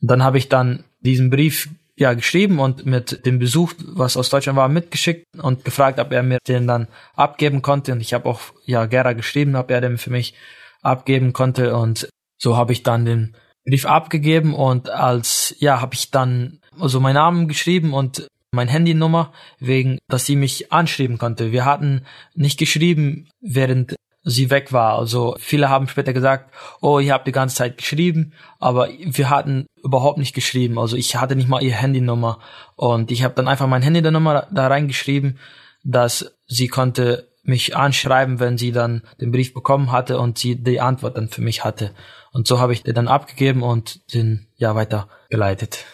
Dann 0.00 0.24
habe 0.24 0.38
ich 0.38 0.48
dann 0.48 0.84
diesen 1.00 1.30
Brief 1.30 1.68
ja 1.96 2.14
geschrieben 2.14 2.58
und 2.58 2.86
mit 2.86 3.26
dem 3.26 3.38
Besuch, 3.38 3.74
was 3.78 4.16
aus 4.16 4.30
Deutschland 4.30 4.56
war, 4.56 4.68
mitgeschickt 4.68 5.26
und 5.40 5.64
gefragt, 5.64 6.00
ob 6.00 6.12
er 6.12 6.22
mir 6.22 6.38
den 6.48 6.66
dann 6.66 6.88
abgeben 7.14 7.62
konnte. 7.62 7.92
Und 7.92 8.00
ich 8.00 8.14
habe 8.14 8.28
auch 8.28 8.40
ja 8.64 8.86
Gera 8.86 9.12
geschrieben, 9.12 9.54
ob 9.54 9.70
er 9.70 9.82
den 9.82 9.98
für 9.98 10.10
mich 10.10 10.34
abgeben 10.82 11.32
konnte. 11.32 11.76
Und 11.76 12.08
so 12.38 12.56
habe 12.56 12.72
ich 12.72 12.82
dann 12.82 13.04
den 13.04 13.36
Brief 13.70 13.86
abgegeben 13.86 14.54
und 14.54 14.90
als 14.90 15.54
ja 15.58 15.80
habe 15.80 15.94
ich 15.94 16.10
dann 16.10 16.60
also 16.78 17.00
meinen 17.00 17.14
Namen 17.14 17.48
geschrieben 17.48 17.92
und 17.94 18.28
mein 18.52 18.68
Handynummer, 18.68 19.32
wegen, 19.58 19.98
dass 20.08 20.26
sie 20.26 20.36
mich 20.36 20.72
anschreiben 20.72 21.18
konnte. 21.18 21.52
Wir 21.52 21.64
hatten 21.64 22.04
nicht 22.34 22.58
geschrieben, 22.58 23.28
während 23.40 23.94
sie 24.22 24.50
weg 24.50 24.72
war. 24.72 24.98
Also 24.98 25.36
viele 25.38 25.68
haben 25.68 25.88
später 25.88 26.12
gesagt, 26.12 26.52
oh, 26.80 26.98
ihr 26.98 27.12
habt 27.12 27.26
die 27.26 27.32
ganze 27.32 27.56
Zeit 27.56 27.78
geschrieben, 27.78 28.32
aber 28.58 28.88
wir 29.00 29.30
hatten 29.30 29.66
überhaupt 29.82 30.18
nicht 30.18 30.34
geschrieben. 30.34 30.78
Also 30.78 30.96
ich 30.96 31.16
hatte 31.16 31.36
nicht 31.36 31.48
mal 31.48 31.62
ihr 31.62 31.74
Handynummer 31.74 32.38
und 32.76 33.10
ich 33.10 33.22
habe 33.22 33.34
dann 33.34 33.48
einfach 33.48 33.66
mein 33.66 33.82
Handynummer 33.82 34.46
da 34.52 34.66
reingeschrieben, 34.66 35.38
dass 35.84 36.36
sie 36.46 36.68
konnte 36.68 37.30
mich 37.42 37.76
anschreiben, 37.76 38.38
wenn 38.38 38.58
sie 38.58 38.72
dann 38.72 39.02
den 39.20 39.32
Brief 39.32 39.54
bekommen 39.54 39.90
hatte 39.92 40.18
und 40.18 40.38
sie 40.38 40.56
die 40.56 40.80
Antwort 40.80 41.16
dann 41.16 41.28
für 41.28 41.40
mich 41.40 41.64
hatte. 41.64 41.92
Und 42.32 42.46
so 42.46 42.58
habe 42.58 42.72
ich 42.72 42.82
den 42.82 42.94
dann 42.94 43.08
abgegeben 43.08 43.62
und 43.62 44.12
den 44.14 44.46
ja 44.56 44.74
weitergeleitet. 44.74 45.84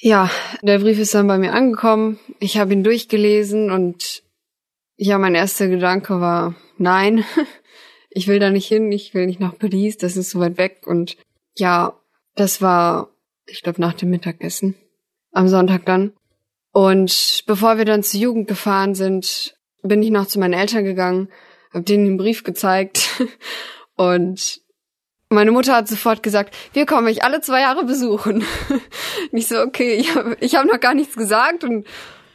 Ja, 0.00 0.30
der 0.62 0.78
Brief 0.78 0.98
ist 0.98 1.14
dann 1.14 1.28
bei 1.28 1.38
mir 1.38 1.52
angekommen. 1.52 2.18
Ich 2.40 2.58
habe 2.58 2.72
ihn 2.72 2.82
durchgelesen 2.82 3.70
und 3.70 4.22
ja, 4.96 5.18
mein 5.18 5.34
erster 5.34 5.68
Gedanke 5.68 6.20
war, 6.20 6.54
nein, 6.78 7.24
ich 8.10 8.28
will 8.28 8.38
da 8.38 8.50
nicht 8.50 8.66
hin, 8.66 8.90
ich 8.90 9.14
will 9.14 9.26
nicht 9.26 9.40
nach 9.40 9.56
Paris, 9.56 9.98
das 9.98 10.16
ist 10.16 10.30
so 10.30 10.40
weit 10.40 10.58
weg. 10.58 10.82
Und 10.86 11.16
ja, 11.56 11.98
das 12.34 12.62
war, 12.62 13.10
ich 13.46 13.62
glaube, 13.62 13.80
nach 13.80 13.94
dem 13.94 14.10
Mittagessen. 14.10 14.74
Am 15.32 15.48
Sonntag 15.48 15.86
dann. 15.86 16.12
Und 16.72 17.44
bevor 17.46 17.78
wir 17.78 17.84
dann 17.84 18.02
zur 18.02 18.20
Jugend 18.20 18.48
gefahren 18.48 18.94
sind, 18.94 19.56
bin 19.82 20.02
ich 20.02 20.10
noch 20.10 20.26
zu 20.26 20.38
meinen 20.38 20.54
Eltern 20.54 20.84
gegangen, 20.84 21.28
habe 21.72 21.84
denen 21.84 22.06
den 22.06 22.16
Brief 22.16 22.44
gezeigt 22.44 23.22
und 23.94 24.61
meine 25.32 25.52
Mutter 25.52 25.74
hat 25.74 25.88
sofort 25.88 26.22
gesagt, 26.22 26.54
wir 26.72 26.86
kommen 26.86 27.06
euch 27.06 27.24
alle 27.24 27.40
zwei 27.40 27.60
Jahre 27.60 27.84
besuchen. 27.84 28.44
ich 29.32 29.48
so, 29.48 29.60
okay, 29.60 29.94
ich 29.94 30.14
habe 30.14 30.36
hab 30.40 30.66
noch 30.66 30.80
gar 30.80 30.94
nichts 30.94 31.16
gesagt 31.16 31.64
und 31.64 31.86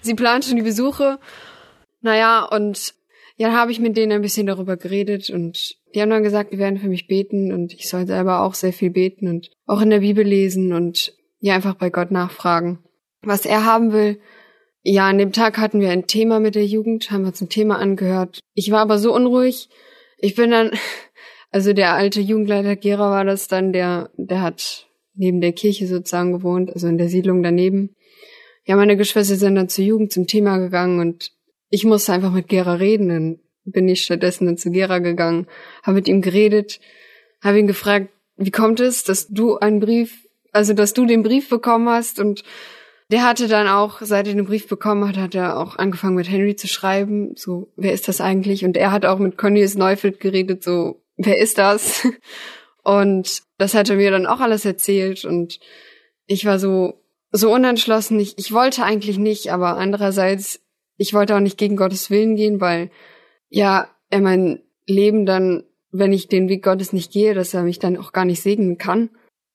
sie 0.01 0.15
plant 0.15 0.45
schon 0.45 0.55
die 0.55 0.63
Besuche. 0.63 1.19
Naja, 2.01 2.43
und 2.43 2.93
ja, 3.37 3.51
habe 3.51 3.71
ich 3.71 3.79
mit 3.79 3.95
denen 3.95 4.13
ein 4.13 4.21
bisschen 4.21 4.47
darüber 4.47 4.77
geredet 4.77 5.29
und 5.29 5.75
die 5.93 6.01
haben 6.01 6.09
dann 6.09 6.23
gesagt, 6.23 6.51
die 6.53 6.57
werden 6.57 6.79
für 6.79 6.87
mich 6.87 7.07
beten 7.07 7.53
und 7.53 7.73
ich 7.73 7.87
soll 7.87 8.07
selber 8.07 8.41
auch 8.41 8.55
sehr 8.55 8.73
viel 8.73 8.89
beten 8.89 9.27
und 9.27 9.51
auch 9.65 9.81
in 9.81 9.89
der 9.89 9.99
Bibel 9.99 10.25
lesen 10.25 10.73
und 10.73 11.13
ja 11.39 11.55
einfach 11.55 11.75
bei 11.75 11.89
Gott 11.89 12.11
nachfragen, 12.11 12.79
was 13.21 13.45
er 13.45 13.65
haben 13.65 13.93
will. 13.93 14.19
Ja, 14.81 15.07
an 15.07 15.17
dem 15.17 15.33
Tag 15.33 15.57
hatten 15.57 15.81
wir 15.81 15.91
ein 15.91 16.07
Thema 16.07 16.39
mit 16.39 16.55
der 16.55 16.65
Jugend, 16.65 17.11
haben 17.11 17.25
uns 17.25 17.41
ein 17.41 17.49
Thema 17.49 17.77
angehört. 17.77 18.39
Ich 18.53 18.71
war 18.71 18.79
aber 18.79 18.97
so 18.97 19.13
unruhig. 19.13 19.69
Ich 20.17 20.35
bin 20.35 20.51
dann, 20.51 20.71
also 21.51 21.73
der 21.73 21.93
alte 21.93 22.21
Jugendleiter 22.21 22.75
Gera 22.75 23.09
war 23.09 23.25
das 23.25 23.47
dann, 23.47 23.73
der, 23.73 24.09
der 24.17 24.41
hat 24.41 24.87
neben 25.15 25.41
der 25.41 25.53
Kirche 25.53 25.87
sozusagen 25.87 26.31
gewohnt, 26.31 26.71
also 26.73 26.87
in 26.87 26.97
der 26.97 27.09
Siedlung 27.09 27.41
daneben. 27.41 27.95
Ja, 28.65 28.75
meine 28.75 28.97
Geschwister 28.97 29.35
sind 29.35 29.55
dann 29.55 29.69
zur 29.69 29.85
Jugend 29.85 30.11
zum 30.11 30.27
Thema 30.27 30.57
gegangen 30.57 30.99
und 30.99 31.31
ich 31.69 31.85
musste 31.85 32.13
einfach 32.13 32.31
mit 32.31 32.47
Gera 32.47 32.75
reden. 32.75 33.09
Dann 33.09 33.39
bin 33.65 33.87
ich 33.87 34.03
stattdessen 34.03 34.45
dann 34.45 34.57
zu 34.57 34.71
Gera 34.71 34.99
gegangen, 34.99 35.47
habe 35.83 35.95
mit 35.95 36.07
ihm 36.07 36.21
geredet, 36.21 36.79
habe 37.41 37.59
ihn 37.59 37.67
gefragt, 37.67 38.09
wie 38.35 38.51
kommt 38.51 38.79
es, 38.79 39.03
dass 39.03 39.27
du 39.27 39.57
einen 39.57 39.79
Brief, 39.79 40.27
also 40.51 40.73
dass 40.73 40.93
du 40.93 41.05
den 41.05 41.23
Brief 41.23 41.49
bekommen 41.49 41.89
hast 41.89 42.19
und 42.19 42.43
der 43.09 43.23
hatte 43.23 43.47
dann 43.47 43.67
auch, 43.67 44.01
seit 44.01 44.27
er 44.27 44.33
den 44.33 44.45
Brief 44.45 44.67
bekommen 44.67 45.07
hat, 45.07 45.17
hat 45.17 45.33
er 45.33 45.57
auch 45.57 45.77
angefangen 45.77 46.15
mit 46.15 46.29
Henry 46.29 46.55
zu 46.55 46.67
schreiben, 46.67 47.33
so, 47.35 47.71
wer 47.77 47.93
ist 47.93 48.09
das 48.09 48.19
eigentlich? 48.19 48.65
Und 48.65 48.75
er 48.75 48.91
hat 48.91 49.05
auch 49.05 49.17
mit 49.17 49.37
Cornelius 49.37 49.75
Neufeld 49.75 50.19
geredet, 50.19 50.61
so, 50.61 51.01
wer 51.17 51.37
ist 51.39 51.57
das? 51.57 52.07
Und 52.83 53.43
das 53.57 53.73
hat 53.73 53.89
er 53.89 53.97
mir 53.97 54.11
dann 54.11 54.25
auch 54.25 54.39
alles 54.39 54.63
erzählt 54.63 55.25
und 55.25 55.59
ich 56.25 56.45
war 56.45 56.57
so, 56.57 57.03
so 57.31 57.53
unentschlossen. 57.53 58.17
Ich, 58.17 58.37
ich 58.37 58.53
wollte 58.53 58.85
eigentlich 58.85 59.17
nicht, 59.17 59.51
aber 59.51 59.75
andererseits 59.75 60.61
ich 60.97 61.13
wollte 61.13 61.35
auch 61.35 61.39
nicht 61.39 61.57
gegen 61.57 61.77
Gottes 61.77 62.09
Willen 62.09 62.35
gehen, 62.35 62.59
weil 62.59 62.89
ja, 63.49 63.89
er 64.09 64.21
mein 64.21 64.63
Leben 64.85 65.25
dann, 65.25 65.63
wenn 65.91 66.11
ich 66.11 66.27
den 66.27 66.49
Weg 66.49 66.63
Gottes 66.63 66.91
nicht 66.91 67.11
gehe, 67.11 67.33
dass 67.33 67.53
er 67.53 67.63
mich 67.63 67.79
dann 67.79 67.97
auch 67.97 68.11
gar 68.11 68.25
nicht 68.25 68.41
segnen 68.41 68.77
kann. 68.77 69.09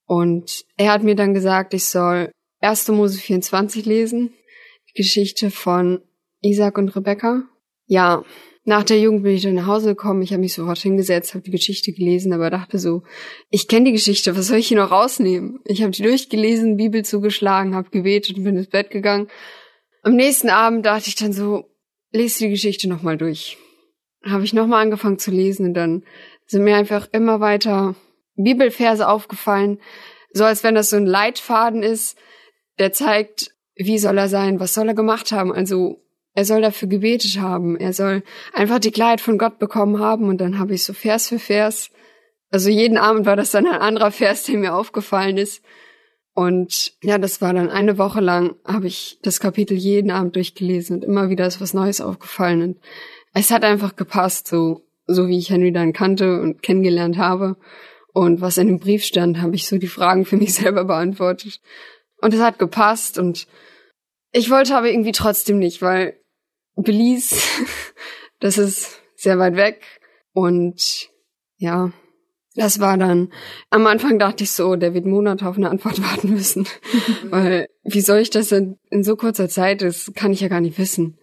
Und 0.06 0.64
er 0.76 0.92
hat 0.92 1.02
mir 1.02 1.14
dann 1.14 1.34
gesagt, 1.34 1.74
ich 1.74 1.84
soll 1.84 2.30
1. 2.60 2.88
Mose 2.88 3.18
24 3.18 3.84
lesen, 3.84 4.32
die 4.88 5.02
Geschichte 5.02 5.50
von 5.50 6.00
Isaac 6.40 6.78
und 6.78 6.94
Rebecca. 6.94 7.42
Ja, 7.86 8.24
nach 8.64 8.84
der 8.84 9.00
Jugend 9.00 9.24
bin 9.24 9.32
ich 9.32 9.42
dann 9.42 9.54
nach 9.54 9.66
Hause 9.66 9.88
gekommen, 9.88 10.22
ich 10.22 10.32
habe 10.32 10.40
mich 10.40 10.54
sofort 10.54 10.78
hingesetzt, 10.78 11.34
habe 11.34 11.44
die 11.44 11.50
Geschichte 11.50 11.92
gelesen, 11.92 12.32
aber 12.32 12.50
dachte 12.50 12.78
so, 12.78 13.02
ich 13.50 13.66
kenne 13.66 13.86
die 13.86 13.92
Geschichte, 13.92 14.36
was 14.36 14.46
soll 14.46 14.58
ich 14.58 14.68
hier 14.68 14.76
noch 14.76 14.92
rausnehmen? 14.92 15.58
Ich 15.64 15.82
habe 15.82 15.90
die 15.90 16.02
durchgelesen, 16.02 16.76
Bibel 16.76 17.04
zugeschlagen, 17.04 17.74
habe 17.74 17.90
gebetet 17.90 18.36
und 18.36 18.44
bin 18.44 18.56
ins 18.56 18.68
Bett 18.68 18.90
gegangen 18.90 19.28
am 20.02 20.14
nächsten 20.14 20.50
Abend 20.50 20.84
dachte 20.84 21.08
ich 21.08 21.14
dann 21.14 21.32
so, 21.32 21.70
lese 22.10 22.44
die 22.44 22.50
Geschichte 22.50 22.88
nochmal 22.88 23.16
durch. 23.16 23.56
Habe 24.24 24.44
ich 24.44 24.52
nochmal 24.52 24.82
angefangen 24.82 25.18
zu 25.18 25.30
lesen 25.30 25.66
und 25.66 25.74
dann 25.74 26.04
sind 26.46 26.64
mir 26.64 26.76
einfach 26.76 27.08
immer 27.12 27.40
weiter 27.40 27.94
Bibelverse 28.34 29.08
aufgefallen, 29.08 29.80
so 30.32 30.44
als 30.44 30.64
wenn 30.64 30.74
das 30.74 30.90
so 30.90 30.96
ein 30.96 31.06
Leitfaden 31.06 31.82
ist, 31.82 32.16
der 32.78 32.92
zeigt, 32.92 33.54
wie 33.74 33.98
soll 33.98 34.18
er 34.18 34.28
sein, 34.28 34.60
was 34.60 34.74
soll 34.74 34.88
er 34.88 34.94
gemacht 34.94 35.32
haben. 35.32 35.52
Also 35.52 36.02
er 36.34 36.44
soll 36.44 36.62
dafür 36.62 36.88
gebetet 36.88 37.38
haben, 37.40 37.76
er 37.76 37.92
soll 37.92 38.22
einfach 38.52 38.78
die 38.78 38.90
Klarheit 38.90 39.20
von 39.20 39.38
Gott 39.38 39.58
bekommen 39.58 39.98
haben 39.98 40.28
und 40.28 40.40
dann 40.40 40.58
habe 40.58 40.74
ich 40.74 40.84
so 40.84 40.92
Vers 40.92 41.28
für 41.28 41.38
Vers, 41.38 41.90
also 42.50 42.70
jeden 42.70 42.98
Abend 42.98 43.26
war 43.26 43.36
das 43.36 43.50
dann 43.50 43.66
ein 43.66 43.80
anderer 43.80 44.10
Vers, 44.10 44.44
der 44.44 44.58
mir 44.58 44.74
aufgefallen 44.74 45.38
ist 45.38 45.62
und 46.34 46.94
ja, 47.02 47.18
das 47.18 47.42
war 47.42 47.52
dann 47.52 47.68
eine 47.68 47.98
Woche 47.98 48.20
lang, 48.20 48.56
habe 48.64 48.86
ich 48.86 49.18
das 49.22 49.38
Kapitel 49.38 49.76
jeden 49.76 50.10
Abend 50.10 50.36
durchgelesen 50.36 50.96
und 50.96 51.04
immer 51.04 51.28
wieder 51.28 51.46
ist 51.46 51.60
was 51.60 51.74
Neues 51.74 52.00
aufgefallen. 52.00 52.62
Und 52.62 52.78
es 53.34 53.50
hat 53.50 53.64
einfach 53.64 53.96
gepasst, 53.96 54.48
so, 54.48 54.82
so 55.06 55.28
wie 55.28 55.38
ich 55.38 55.50
Henry 55.50 55.72
dann 55.72 55.92
kannte 55.92 56.40
und 56.40 56.62
kennengelernt 56.62 57.18
habe. 57.18 57.56
Und 58.14 58.40
was 58.40 58.58
in 58.58 58.66
dem 58.66 58.78
Brief 58.78 59.04
stand, 59.04 59.40
habe 59.42 59.54
ich 59.54 59.66
so 59.66 59.76
die 59.76 59.88
Fragen 59.88 60.24
für 60.24 60.36
mich 60.36 60.54
selber 60.54 60.84
beantwortet. 60.84 61.60
Und 62.18 62.32
es 62.32 62.40
hat 62.40 62.58
gepasst 62.58 63.18
und 63.18 63.46
ich 64.32 64.48
wollte 64.48 64.74
aber 64.76 64.88
irgendwie 64.88 65.12
trotzdem 65.12 65.58
nicht, 65.58 65.82
weil 65.82 66.18
Belize, 66.76 67.36
das 68.40 68.58
ist 68.58 69.00
sehr 69.16 69.38
weit 69.38 69.56
weg 69.56 69.82
und 70.32 71.10
ja, 71.56 71.92
das 72.54 72.80
war 72.80 72.98
dann, 72.98 73.32
am 73.70 73.86
Anfang 73.86 74.18
dachte 74.18 74.44
ich 74.44 74.50
so, 74.50 74.76
der 74.76 74.94
wird 74.94 75.06
Monate 75.06 75.48
auf 75.48 75.56
eine 75.56 75.70
Antwort 75.70 76.02
warten 76.02 76.30
müssen. 76.30 76.66
Weil, 77.24 77.68
wie 77.82 78.00
soll 78.00 78.18
ich 78.18 78.30
das 78.30 78.48
denn 78.48 78.78
in 78.90 79.04
so 79.04 79.16
kurzer 79.16 79.48
Zeit, 79.48 79.82
das 79.82 80.12
kann 80.14 80.32
ich 80.32 80.40
ja 80.40 80.48
gar 80.48 80.60
nicht 80.60 80.78
wissen. 80.78 81.18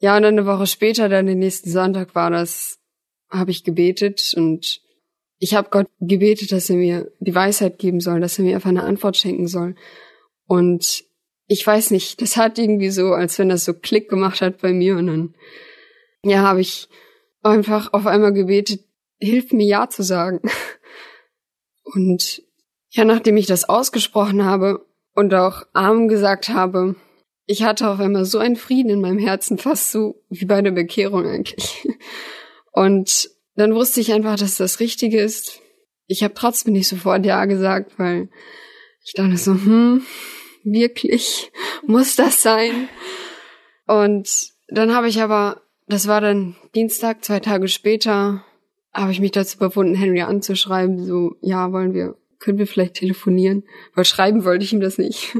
Ja, 0.00 0.16
und 0.16 0.22
dann 0.22 0.38
eine 0.38 0.46
Woche 0.46 0.66
später, 0.66 1.08
dann 1.08 1.26
den 1.26 1.38
nächsten 1.38 1.70
Sonntag 1.70 2.14
war 2.14 2.30
das, 2.30 2.78
habe 3.30 3.50
ich 3.50 3.64
gebetet 3.64 4.32
und 4.36 4.80
ich 5.38 5.54
habe 5.54 5.70
Gott 5.70 5.86
gebetet, 6.00 6.52
dass 6.52 6.70
er 6.70 6.76
mir 6.76 7.10
die 7.20 7.34
Weisheit 7.34 7.78
geben 7.78 8.00
soll, 8.00 8.20
dass 8.20 8.38
er 8.38 8.44
mir 8.44 8.56
einfach 8.56 8.70
eine 8.70 8.84
Antwort 8.84 9.16
schenken 9.16 9.46
soll. 9.46 9.74
Und 10.46 11.04
ich 11.48 11.66
weiß 11.66 11.90
nicht, 11.90 12.20
das 12.20 12.36
hat 12.36 12.58
irgendwie 12.58 12.90
so, 12.90 13.14
als 13.14 13.38
wenn 13.38 13.48
das 13.48 13.64
so 13.64 13.72
Klick 13.72 14.08
gemacht 14.08 14.42
hat 14.42 14.60
bei 14.60 14.72
mir 14.72 14.96
und 14.96 15.06
dann, 15.06 15.34
ja, 16.22 16.42
habe 16.42 16.60
ich 16.60 16.88
einfach 17.42 17.92
auf 17.94 18.06
einmal 18.06 18.34
gebetet, 18.34 18.84
hilf 19.18 19.52
mir 19.52 19.66
Ja 19.66 19.88
zu 19.88 20.02
sagen. 20.02 20.40
Und 21.82 22.42
ja, 22.90 23.04
nachdem 23.04 23.38
ich 23.38 23.46
das 23.46 23.66
ausgesprochen 23.66 24.44
habe 24.44 24.86
und 25.14 25.32
auch 25.32 25.62
Arm 25.72 26.06
gesagt 26.08 26.50
habe, 26.50 26.96
ich 27.46 27.62
hatte 27.62 27.88
auf 27.88 27.98
einmal 27.98 28.26
so 28.26 28.38
einen 28.38 28.56
Frieden 28.56 28.90
in 28.90 29.00
meinem 29.00 29.18
Herzen, 29.18 29.56
fast 29.56 29.90
so 29.90 30.22
wie 30.28 30.44
bei 30.44 30.60
der 30.60 30.70
Bekehrung 30.70 31.26
eigentlich. 31.26 31.88
Und 32.72 33.30
dann 33.54 33.74
wusste 33.74 34.02
ich 34.02 34.12
einfach, 34.12 34.36
dass 34.36 34.56
das 34.56 34.80
Richtige 34.80 35.18
ist. 35.18 35.62
Ich 36.06 36.22
habe 36.22 36.34
trotzdem 36.34 36.74
nicht 36.74 36.88
sofort 36.88 37.24
Ja 37.24 37.46
gesagt, 37.46 37.98
weil 37.98 38.28
ich 39.02 39.14
dachte 39.14 39.38
so, 39.38 39.52
hm, 39.52 40.02
wirklich, 40.72 41.50
muss 41.86 42.16
das 42.16 42.42
sein? 42.42 42.88
Und 43.86 44.50
dann 44.68 44.94
habe 44.94 45.08
ich 45.08 45.22
aber, 45.22 45.62
das 45.86 46.06
war 46.06 46.20
dann 46.20 46.56
Dienstag, 46.74 47.24
zwei 47.24 47.40
Tage 47.40 47.68
später, 47.68 48.44
habe 48.92 49.12
ich 49.12 49.20
mich 49.20 49.32
dazu 49.32 49.56
überwunden, 49.56 49.94
Henry 49.94 50.20
anzuschreiben, 50.22 51.04
so, 51.04 51.36
ja, 51.40 51.72
wollen 51.72 51.94
wir, 51.94 52.16
können 52.38 52.58
wir 52.58 52.66
vielleicht 52.66 52.94
telefonieren? 52.94 53.64
Weil 53.94 54.04
schreiben 54.04 54.44
wollte 54.44 54.64
ich 54.64 54.72
ihm 54.72 54.80
das 54.80 54.98
nicht. 54.98 55.36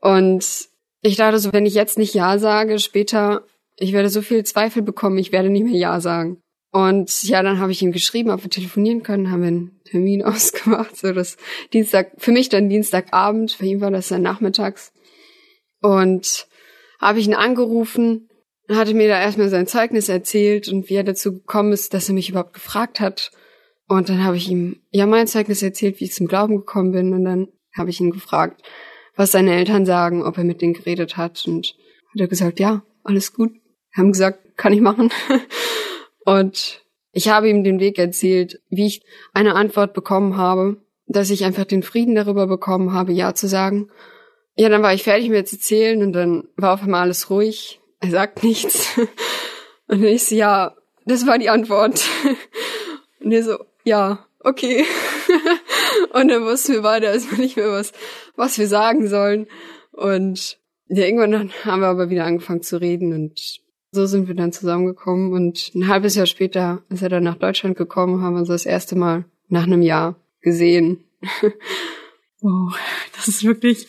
Und 0.00 0.68
ich 1.02 1.16
dachte 1.16 1.38
so, 1.38 1.52
wenn 1.52 1.66
ich 1.66 1.74
jetzt 1.74 1.98
nicht 1.98 2.14
Ja 2.14 2.38
sage, 2.38 2.78
später, 2.78 3.44
ich 3.76 3.92
werde 3.92 4.08
so 4.08 4.22
viel 4.22 4.44
Zweifel 4.44 4.82
bekommen, 4.82 5.18
ich 5.18 5.32
werde 5.32 5.50
nicht 5.50 5.64
mehr 5.64 5.78
Ja 5.78 6.00
sagen. 6.00 6.42
Und 6.72 7.24
ja, 7.24 7.42
dann 7.42 7.58
habe 7.58 7.72
ich 7.72 7.82
ihm 7.82 7.90
geschrieben, 7.90 8.30
ob 8.30 8.44
wir 8.44 8.50
telefonieren 8.50 9.02
können, 9.02 9.30
haben 9.30 9.40
wir 9.40 9.48
einen 9.48 9.80
Termin 9.84 10.22
ausgemacht, 10.24 10.96
so 10.96 11.12
das 11.12 11.36
Dienstag, 11.72 12.12
für 12.18 12.32
mich 12.32 12.48
dann 12.48 12.68
Dienstagabend, 12.68 13.52
für 13.52 13.66
ihn 13.66 13.80
war 13.80 13.90
das 13.90 14.08
dann 14.08 14.22
nachmittags. 14.22 14.92
Und 15.80 16.46
habe 17.00 17.18
ich 17.18 17.26
ihn 17.26 17.34
angerufen, 17.34 18.28
hatte 18.68 18.94
mir 18.94 19.08
da 19.08 19.20
erstmal 19.20 19.48
sein 19.48 19.66
Zeugnis 19.66 20.08
erzählt 20.08 20.68
und 20.68 20.88
wie 20.88 20.94
er 20.94 21.04
dazu 21.04 21.32
gekommen 21.32 21.72
ist, 21.72 21.92
dass 21.94 22.08
er 22.08 22.14
mich 22.14 22.28
überhaupt 22.28 22.52
gefragt 22.52 23.00
hat. 23.00 23.32
Und 23.88 24.08
dann 24.08 24.22
habe 24.22 24.36
ich 24.36 24.48
ihm 24.48 24.82
ja 24.90 25.06
mein 25.06 25.26
Zeugnis 25.26 25.62
erzählt, 25.62 25.98
wie 25.98 26.04
ich 26.04 26.12
zum 26.12 26.28
Glauben 26.28 26.58
gekommen 26.58 26.92
bin. 26.92 27.12
Und 27.12 27.24
dann 27.24 27.48
habe 27.76 27.90
ich 27.90 28.00
ihn 28.00 28.12
gefragt, 28.12 28.62
was 29.16 29.32
seine 29.32 29.56
Eltern 29.56 29.86
sagen, 29.86 30.22
ob 30.22 30.38
er 30.38 30.44
mit 30.44 30.62
denen 30.62 30.74
geredet 30.74 31.16
hat. 31.16 31.44
Und 31.48 31.74
hat 32.12 32.20
er 32.20 32.28
gesagt, 32.28 32.60
ja, 32.60 32.84
alles 33.02 33.32
gut. 33.32 33.52
Haben 33.96 34.12
gesagt, 34.12 34.56
kann 34.56 34.72
ich 34.72 34.80
machen. 34.80 35.10
Und 36.24 36.82
ich 37.12 37.28
habe 37.28 37.48
ihm 37.48 37.64
den 37.64 37.80
Weg 37.80 37.98
erzählt, 37.98 38.60
wie 38.68 38.86
ich 38.86 39.02
eine 39.32 39.54
Antwort 39.54 39.94
bekommen 39.94 40.36
habe, 40.36 40.76
dass 41.06 41.30
ich 41.30 41.44
einfach 41.44 41.64
den 41.64 41.82
Frieden 41.82 42.14
darüber 42.14 42.46
bekommen 42.46 42.92
habe, 42.92 43.12
Ja 43.12 43.34
zu 43.34 43.48
sagen. 43.48 43.88
Ja, 44.54 44.68
dann 44.68 44.82
war 44.82 44.94
ich 44.94 45.02
fertig 45.02 45.28
mir 45.28 45.44
zu 45.44 45.56
erzählen 45.56 46.02
und 46.02 46.12
dann 46.12 46.48
war 46.56 46.74
auf 46.74 46.82
einmal 46.82 47.02
alles 47.02 47.30
ruhig. 47.30 47.80
Er 48.00 48.10
sagt 48.10 48.42
nichts. 48.42 48.98
Und 49.88 50.04
ich 50.04 50.24
so, 50.24 50.34
ja, 50.36 50.76
das 51.04 51.26
war 51.26 51.38
die 51.38 51.50
Antwort. 51.50 52.04
Und 53.20 53.32
er 53.32 53.42
so, 53.42 53.58
ja, 53.84 54.24
okay. 54.38 54.84
Und 56.12 56.28
dann 56.28 56.44
wussten 56.44 56.74
wir 56.74 56.82
beide 56.82 57.06
erstmal 57.06 57.40
nicht 57.40 57.56
mehr, 57.56 57.70
was, 57.70 57.92
was 58.36 58.58
wir 58.58 58.68
sagen 58.68 59.08
sollen. 59.08 59.48
Und 59.92 60.58
ja, 60.88 61.04
irgendwann 61.04 61.52
haben 61.64 61.80
wir 61.80 61.88
aber 61.88 62.10
wieder 62.10 62.24
angefangen 62.24 62.62
zu 62.62 62.80
reden 62.80 63.12
und 63.12 63.60
so 63.92 64.06
sind 64.06 64.28
wir 64.28 64.34
dann 64.34 64.52
zusammengekommen 64.52 65.32
und 65.32 65.72
ein 65.74 65.88
halbes 65.88 66.14
Jahr 66.14 66.26
später 66.26 66.82
ist 66.88 67.02
er 67.02 67.08
dann 67.08 67.24
nach 67.24 67.36
Deutschland 67.36 67.76
gekommen, 67.76 68.22
haben 68.22 68.34
wir 68.34 68.40
uns 68.40 68.48
das 68.48 68.66
erste 68.66 68.96
Mal 68.96 69.24
nach 69.48 69.64
einem 69.64 69.82
Jahr 69.82 70.16
gesehen. 70.40 71.04
wow, 72.40 72.74
das 73.16 73.28
ist 73.28 73.44
wirklich 73.44 73.88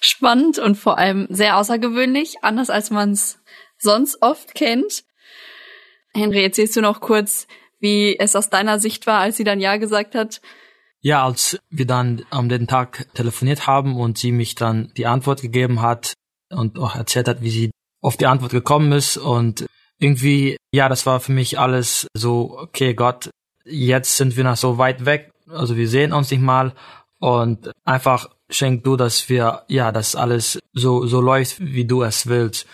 spannend 0.00 0.58
und 0.58 0.76
vor 0.76 0.98
allem 0.98 1.26
sehr 1.28 1.58
außergewöhnlich, 1.58 2.36
anders 2.42 2.70
als 2.70 2.90
man 2.90 3.12
es 3.12 3.38
sonst 3.78 4.22
oft 4.22 4.54
kennt. 4.54 5.04
Henry, 6.14 6.42
erzählst 6.42 6.76
du 6.76 6.80
noch 6.80 7.00
kurz, 7.00 7.46
wie 7.78 8.18
es 8.18 8.36
aus 8.36 8.48
deiner 8.48 8.78
Sicht 8.78 9.06
war, 9.06 9.20
als 9.20 9.36
sie 9.36 9.44
dann 9.44 9.60
Ja 9.60 9.76
gesagt 9.76 10.14
hat? 10.14 10.40
Ja, 11.00 11.24
als 11.26 11.58
wir 11.68 11.86
dann 11.86 12.24
am 12.30 12.48
den 12.48 12.68
Tag 12.68 13.08
telefoniert 13.14 13.66
haben 13.66 13.96
und 13.96 14.18
sie 14.18 14.30
mich 14.30 14.54
dann 14.54 14.92
die 14.96 15.06
Antwort 15.06 15.42
gegeben 15.42 15.82
hat 15.82 16.14
und 16.50 16.78
auch 16.78 16.94
erzählt 16.94 17.28
hat, 17.28 17.42
wie 17.42 17.50
sie 17.50 17.70
auf 18.02 18.18
die 18.18 18.26
Antwort 18.26 18.52
gekommen 18.52 18.92
ist 18.92 19.16
und 19.16 19.64
irgendwie, 19.98 20.58
ja, 20.72 20.88
das 20.88 21.06
war 21.06 21.20
für 21.20 21.32
mich 21.32 21.58
alles 21.58 22.08
so, 22.12 22.58
okay, 22.58 22.92
Gott, 22.92 23.30
jetzt 23.64 24.16
sind 24.16 24.36
wir 24.36 24.44
noch 24.44 24.56
so 24.56 24.76
weit 24.76 25.06
weg, 25.06 25.30
also 25.48 25.76
wir 25.76 25.88
sehen 25.88 26.12
uns 26.12 26.30
nicht 26.30 26.42
mal 26.42 26.74
und 27.20 27.70
einfach 27.84 28.28
schenk 28.50 28.84
du, 28.84 28.96
dass 28.96 29.28
wir, 29.28 29.62
ja, 29.68 29.92
dass 29.92 30.16
alles 30.16 30.58
so, 30.72 31.06
so 31.06 31.20
läuft, 31.20 31.60
wie 31.60 31.84
du 31.84 32.02
es 32.02 32.26
willst. 32.26 32.66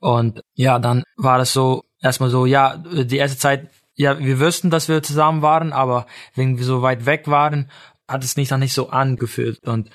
Und 0.00 0.40
ja, 0.54 0.78
dann 0.78 1.02
war 1.16 1.38
das 1.38 1.52
so, 1.52 1.84
erstmal 2.00 2.30
so, 2.30 2.46
ja, 2.46 2.76
die 2.76 3.16
erste 3.16 3.38
Zeit, 3.38 3.70
ja, 3.96 4.18
wir 4.18 4.38
wüssten, 4.38 4.70
dass 4.70 4.88
wir 4.88 5.02
zusammen 5.02 5.42
waren, 5.42 5.72
aber 5.72 6.06
wenn 6.36 6.58
wir 6.58 6.64
so 6.64 6.82
weit 6.82 7.04
weg 7.04 7.26
waren, 7.26 7.70
hat 8.06 8.24
es 8.24 8.36
nicht 8.36 8.52
dann 8.52 8.60
nicht 8.60 8.72
so 8.72 8.90
angefühlt. 8.90 9.58
Und 9.66 9.90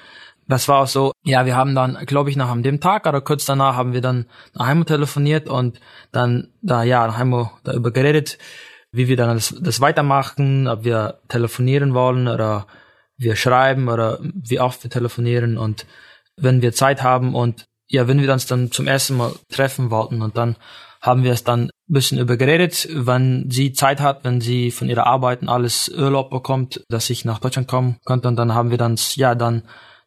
das 0.47 0.67
war 0.67 0.82
auch 0.82 0.88
so, 0.88 1.13
ja, 1.23 1.45
wir 1.45 1.56
haben 1.56 1.75
dann, 1.75 1.97
glaube 2.06 2.29
ich, 2.29 2.36
nach 2.36 2.53
dem 2.62 2.79
Tag 2.79 3.06
oder 3.08 3.21
kurz 3.21 3.45
danach 3.45 3.75
haben 3.75 3.93
wir 3.93 4.01
dann 4.01 4.25
nach 4.53 4.67
Heimo 4.67 4.84
telefoniert 4.84 5.47
und 5.47 5.79
dann 6.12 6.49
da, 6.62 6.84
ja, 6.84 7.08
nach 7.08 7.17
Heimo 7.17 7.51
darüber 7.63 7.91
geredet, 7.91 8.38
wie 8.91 9.08
wir 9.08 9.17
dann 9.17 9.36
das, 9.36 9.56
das 9.60 9.82
weitermachen, 9.82 10.67
ob 10.67 10.84
wir 10.84 11.19
telefonieren 11.27 11.93
wollen 11.93 12.27
oder 12.27 12.67
wir 13.17 13.36
schreiben 13.36 13.89
oder 13.89 14.19
wie 14.21 14.60
oft 14.60 14.84
wir 14.84 14.91
telefonieren 14.91 15.58
und 15.58 15.86
wenn 16.36 16.62
wir 16.62 16.73
Zeit 16.73 17.03
haben 17.03 17.36
und 17.36 17.65
ja, 17.88 18.08
wenn 18.08 18.21
wir 18.21 18.32
uns 18.34 18.45
dann 18.45 18.71
zum 18.71 18.88
ersten 18.88 19.15
Mal 19.15 19.34
treffen 19.49 19.91
wollten 19.91 20.21
und 20.21 20.38
dann 20.38 20.56
haben 21.01 21.23
wir 21.23 21.34
es 21.34 21.43
dann 21.43 21.65
ein 21.65 21.69
bisschen 21.88 22.17
über 22.17 22.38
geredet, 22.38 22.88
wenn 22.91 23.51
sie 23.51 23.73
Zeit 23.73 23.99
hat, 23.99 24.23
wenn 24.23 24.41
sie 24.41 24.71
von 24.71 24.89
ihrer 24.89 25.06
Arbeit 25.06 25.47
alles 25.47 25.89
Urlaub 25.89 26.29
bekommt, 26.29 26.84
dass 26.89 27.10
ich 27.10 27.25
nach 27.25 27.39
Deutschland 27.39 27.67
kommen 27.67 27.97
könnte 28.06 28.27
und 28.29 28.38
dann 28.38 28.53
haben 28.53 28.71
wir 28.71 28.77
dann, 28.77 28.95
ja, 29.15 29.36
dann 29.36 29.63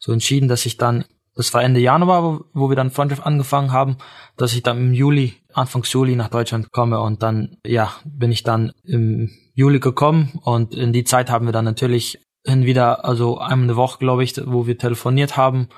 so 0.07 0.13
entschieden, 0.13 0.49
dass 0.49 0.67
ich 0.67 0.77
dann, 0.77 1.05
das 1.35 1.53
war 1.53 1.65
Ende 1.65 1.81
Januar, 1.81 2.23
wo, 2.23 2.45
wo 2.55 2.69
wir 2.69 2.77
dann 2.77 2.93
Freundschaft 2.93 3.27
angefangen 3.27 3.73
haben, 3.73 3.97
dass 4.37 4.55
ich 4.55 4.63
dann 4.63 4.79
im 4.79 4.93
Juli, 4.95 5.35
Anfangs 5.53 5.93
Juli 5.93 6.15
nach 6.15 6.29
Deutschland 6.29 6.71
komme 6.71 7.01
und 7.01 7.25
dann, 7.25 7.57
ja, 7.67 7.93
bin 8.05 8.31
ich 8.31 8.45
dann 8.45 8.73
im 8.85 9.31
Juli 9.55 9.81
gekommen 9.81 10.39
und 10.45 10.75
in 10.75 10.93
die 10.93 11.03
Zeit 11.03 11.29
haben 11.29 11.47
wir 11.47 11.53
dann 11.53 11.65
natürlich 11.65 12.21
hin 12.47 12.65
wieder, 12.65 13.05
also 13.05 13.39
eine 13.39 13.75
Woche, 13.75 13.99
glaube 13.99 14.23
ich, 14.23 14.41
wo 14.47 14.69
wir 14.69 14.79
telefoniert 14.79 15.37
haben 15.37 15.69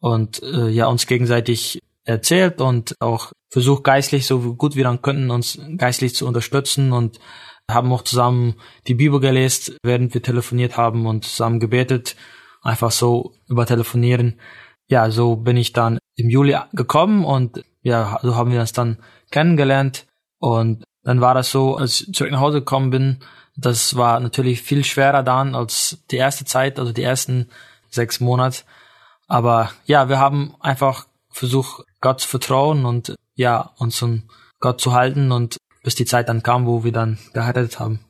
und 0.00 0.42
äh, 0.42 0.68
ja 0.68 0.86
uns 0.86 1.06
gegenseitig 1.06 1.80
erzählt 2.04 2.60
und 2.60 2.94
auch 3.00 3.32
versucht 3.48 3.84
geistlich 3.84 4.26
so 4.26 4.54
gut 4.54 4.76
wir 4.76 4.84
dann 4.84 5.00
könnten 5.00 5.30
uns 5.30 5.58
geistlich 5.78 6.14
zu 6.14 6.26
unterstützen 6.26 6.92
und 6.92 7.18
haben 7.70 7.90
auch 7.92 8.02
zusammen 8.02 8.56
die 8.86 8.94
Bibel 8.94 9.18
gelesen, 9.18 9.76
während 9.82 10.12
wir 10.12 10.22
telefoniert 10.22 10.76
haben 10.76 11.06
und 11.06 11.24
zusammen 11.24 11.58
gebetet 11.58 12.16
einfach 12.68 12.90
so 12.90 13.32
über 13.48 13.66
Telefonieren. 13.66 14.38
Ja, 14.88 15.10
so 15.10 15.36
bin 15.36 15.56
ich 15.56 15.72
dann 15.72 15.98
im 16.16 16.28
Juli 16.28 16.56
gekommen 16.72 17.24
und 17.24 17.64
ja, 17.82 18.18
so 18.22 18.36
haben 18.36 18.52
wir 18.52 18.60
uns 18.60 18.72
dann 18.72 18.98
kennengelernt 19.30 20.06
und 20.38 20.84
dann 21.02 21.20
war 21.20 21.34
das 21.34 21.50
so, 21.50 21.76
als 21.76 22.02
ich 22.02 22.12
zurück 22.12 22.32
nach 22.32 22.40
Hause 22.40 22.58
gekommen 22.60 22.90
bin, 22.90 23.20
das 23.56 23.96
war 23.96 24.20
natürlich 24.20 24.62
viel 24.62 24.84
schwerer 24.84 25.22
dann 25.22 25.54
als 25.54 26.04
die 26.10 26.16
erste 26.16 26.44
Zeit, 26.44 26.78
also 26.78 26.92
die 26.92 27.02
ersten 27.02 27.48
sechs 27.90 28.20
Monate. 28.20 28.62
Aber 29.26 29.70
ja, 29.86 30.08
wir 30.08 30.18
haben 30.18 30.54
einfach 30.60 31.06
versucht, 31.30 31.84
Gott 32.00 32.20
zu 32.20 32.28
vertrauen 32.28 32.84
und 32.84 33.14
ja, 33.34 33.72
uns 33.78 34.02
an 34.02 34.24
Gott 34.60 34.80
zu 34.80 34.92
halten 34.92 35.32
und 35.32 35.56
bis 35.82 35.94
die 35.94 36.04
Zeit 36.04 36.28
dann 36.28 36.42
kam, 36.42 36.66
wo 36.66 36.84
wir 36.84 36.92
dann 36.92 37.18
geheiratet 37.32 37.80
haben. 37.80 38.00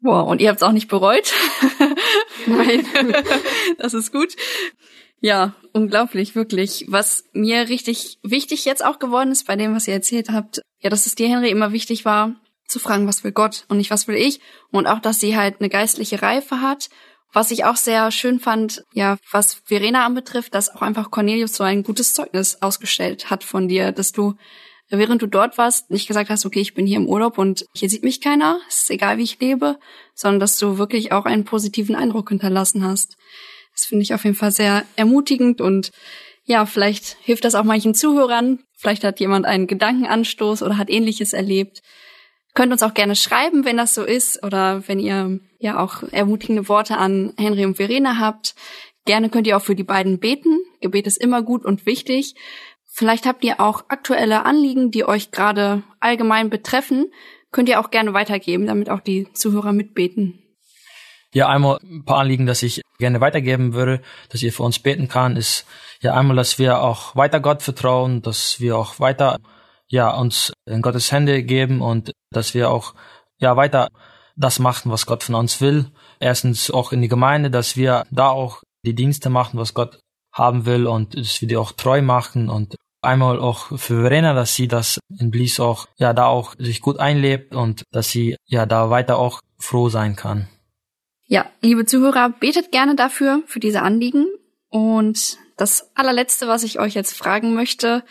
Wow, 0.00 0.28
und 0.28 0.40
ihr 0.40 0.48
habt 0.48 0.58
es 0.58 0.62
auch 0.62 0.72
nicht 0.72 0.88
bereut? 0.88 1.32
Nein, 2.48 2.86
das 3.78 3.94
ist 3.94 4.12
gut. 4.12 4.34
Ja, 5.20 5.54
unglaublich, 5.72 6.34
wirklich. 6.34 6.86
Was 6.88 7.24
mir 7.32 7.68
richtig 7.68 8.18
wichtig 8.22 8.64
jetzt 8.64 8.84
auch 8.84 8.98
geworden 8.98 9.32
ist 9.32 9.46
bei 9.46 9.56
dem, 9.56 9.74
was 9.74 9.88
ihr 9.88 9.94
erzählt 9.94 10.30
habt, 10.30 10.62
ja, 10.80 10.90
dass 10.90 11.06
es 11.06 11.16
dir, 11.16 11.28
Henry, 11.28 11.50
immer 11.50 11.72
wichtig 11.72 12.04
war, 12.04 12.36
zu 12.68 12.78
fragen, 12.78 13.08
was 13.08 13.24
will 13.24 13.32
Gott 13.32 13.64
und 13.68 13.78
nicht, 13.78 13.90
was 13.90 14.06
will 14.06 14.16
ich. 14.16 14.40
Und 14.70 14.86
auch, 14.86 15.00
dass 15.00 15.18
sie 15.18 15.36
halt 15.36 15.56
eine 15.58 15.68
geistliche 15.68 16.22
Reife 16.22 16.60
hat. 16.60 16.88
Was 17.32 17.50
ich 17.50 17.64
auch 17.64 17.76
sehr 17.76 18.10
schön 18.10 18.40
fand, 18.40 18.84
ja, 18.94 19.18
was 19.30 19.60
Verena 19.64 20.06
anbetrifft, 20.06 20.54
dass 20.54 20.74
auch 20.74 20.80
einfach 20.80 21.10
Cornelius 21.10 21.54
so 21.54 21.64
ein 21.64 21.82
gutes 21.82 22.14
Zeugnis 22.14 22.62
ausgestellt 22.62 23.28
hat 23.28 23.44
von 23.44 23.68
dir, 23.68 23.92
dass 23.92 24.12
du 24.12 24.34
während 24.90 25.22
du 25.22 25.26
dort 25.26 25.58
warst, 25.58 25.90
nicht 25.90 26.08
gesagt 26.08 26.30
hast, 26.30 26.46
okay, 26.46 26.60
ich 26.60 26.74
bin 26.74 26.86
hier 26.86 26.96
im 26.96 27.06
Urlaub 27.06 27.38
und 27.38 27.66
hier 27.74 27.90
sieht 27.90 28.02
mich 28.02 28.20
keiner, 28.20 28.60
ist 28.68 28.90
egal, 28.90 29.18
wie 29.18 29.24
ich 29.24 29.38
lebe, 29.40 29.78
sondern 30.14 30.40
dass 30.40 30.58
du 30.58 30.78
wirklich 30.78 31.12
auch 31.12 31.26
einen 31.26 31.44
positiven 31.44 31.94
Eindruck 31.94 32.30
hinterlassen 32.30 32.84
hast. 32.84 33.16
Das 33.72 33.84
finde 33.84 34.02
ich 34.02 34.14
auf 34.14 34.24
jeden 34.24 34.36
Fall 34.36 34.50
sehr 34.50 34.84
ermutigend 34.96 35.60
und 35.60 35.90
ja, 36.44 36.64
vielleicht 36.64 37.18
hilft 37.20 37.44
das 37.44 37.54
auch 37.54 37.64
manchen 37.64 37.94
Zuhörern. 37.94 38.60
Vielleicht 38.74 39.04
hat 39.04 39.20
jemand 39.20 39.44
einen 39.44 39.66
Gedankenanstoß 39.66 40.62
oder 40.62 40.78
hat 40.78 40.88
ähnliches 40.88 41.34
erlebt. 41.34 41.82
Könnt 42.54 42.72
uns 42.72 42.82
auch 42.82 42.94
gerne 42.94 43.14
schreiben, 43.14 43.66
wenn 43.66 43.76
das 43.76 43.94
so 43.94 44.02
ist 44.02 44.42
oder 44.42 44.88
wenn 44.88 44.98
ihr 44.98 45.40
ja 45.58 45.78
auch 45.78 46.02
ermutigende 46.10 46.68
Worte 46.68 46.96
an 46.96 47.34
Henry 47.36 47.66
und 47.66 47.76
Verena 47.76 48.18
habt. 48.18 48.54
Gerne 49.04 49.28
könnt 49.28 49.46
ihr 49.46 49.56
auch 49.56 49.62
für 49.62 49.74
die 49.74 49.84
beiden 49.84 50.18
beten. 50.18 50.58
Gebet 50.80 51.06
ist 51.06 51.18
immer 51.18 51.42
gut 51.42 51.64
und 51.64 51.86
wichtig. 51.86 52.34
Vielleicht 52.98 53.26
habt 53.26 53.44
ihr 53.44 53.60
auch 53.60 53.84
aktuelle 53.90 54.44
Anliegen, 54.44 54.90
die 54.90 55.04
euch 55.04 55.30
gerade 55.30 55.84
allgemein 56.00 56.50
betreffen. 56.50 57.12
könnt 57.52 57.68
ihr 57.68 57.78
auch 57.78 57.92
gerne 57.92 58.12
weitergeben, 58.12 58.66
damit 58.66 58.90
auch 58.90 58.98
die 58.98 59.32
Zuhörer 59.34 59.72
mitbeten. 59.72 60.42
Ja, 61.32 61.46
einmal 61.46 61.78
ein 61.80 62.04
paar 62.04 62.18
Anliegen, 62.18 62.46
dass 62.46 62.64
ich 62.64 62.82
gerne 62.98 63.20
weitergeben 63.20 63.72
würde, 63.72 64.02
dass 64.30 64.42
ihr 64.42 64.52
für 64.52 64.64
uns 64.64 64.80
beten 64.80 65.06
kann, 65.06 65.36
ist 65.36 65.64
ja 66.00 66.12
einmal, 66.12 66.34
dass 66.34 66.58
wir 66.58 66.82
auch 66.82 67.14
weiter 67.14 67.38
Gott 67.38 67.62
vertrauen, 67.62 68.20
dass 68.20 68.58
wir 68.58 68.76
auch 68.76 68.98
weiter 68.98 69.38
ja 69.86 70.10
uns 70.10 70.52
in 70.66 70.82
Gottes 70.82 71.12
Hände 71.12 71.44
geben 71.44 71.80
und 71.80 72.10
dass 72.32 72.52
wir 72.52 72.68
auch 72.68 72.94
ja 73.38 73.54
weiter 73.54 73.90
das 74.34 74.58
machen, 74.58 74.90
was 74.90 75.06
Gott 75.06 75.22
von 75.22 75.36
uns 75.36 75.60
will. 75.60 75.92
Erstens 76.18 76.68
auch 76.72 76.90
in 76.90 77.00
die 77.00 77.08
Gemeinde, 77.08 77.48
dass 77.48 77.76
wir 77.76 78.06
da 78.10 78.30
auch 78.30 78.64
die 78.84 78.96
Dienste 78.96 79.30
machen, 79.30 79.60
was 79.60 79.72
Gott 79.72 80.00
haben 80.32 80.66
will 80.66 80.88
und 80.88 81.16
dass 81.16 81.40
wir 81.40 81.46
die 81.46 81.56
auch 81.56 81.70
treu 81.70 82.02
machen 82.02 82.50
und 82.50 82.74
einmal 83.02 83.38
auch 83.38 83.78
für 83.78 84.02
Verena, 84.02 84.34
dass 84.34 84.54
sie 84.54 84.68
das 84.68 84.98
in 85.18 85.30
Blies 85.30 85.60
auch 85.60 85.86
ja 85.96 86.12
da 86.12 86.26
auch 86.26 86.54
sich 86.58 86.80
gut 86.80 86.98
einlebt 86.98 87.54
und 87.54 87.84
dass 87.90 88.10
sie 88.10 88.36
ja 88.46 88.66
da 88.66 88.90
weiter 88.90 89.18
auch 89.18 89.40
froh 89.58 89.88
sein 89.88 90.16
kann. 90.16 90.48
Ja, 91.26 91.46
liebe 91.60 91.84
Zuhörer, 91.84 92.30
betet 92.30 92.72
gerne 92.72 92.96
dafür, 92.96 93.42
für 93.46 93.60
diese 93.60 93.82
Anliegen. 93.82 94.26
Und 94.70 95.36
das 95.56 95.90
allerletzte, 95.94 96.48
was 96.48 96.62
ich 96.62 96.78
euch 96.78 96.94
jetzt 96.94 97.16
fragen 97.16 97.54
möchte, 97.54 98.02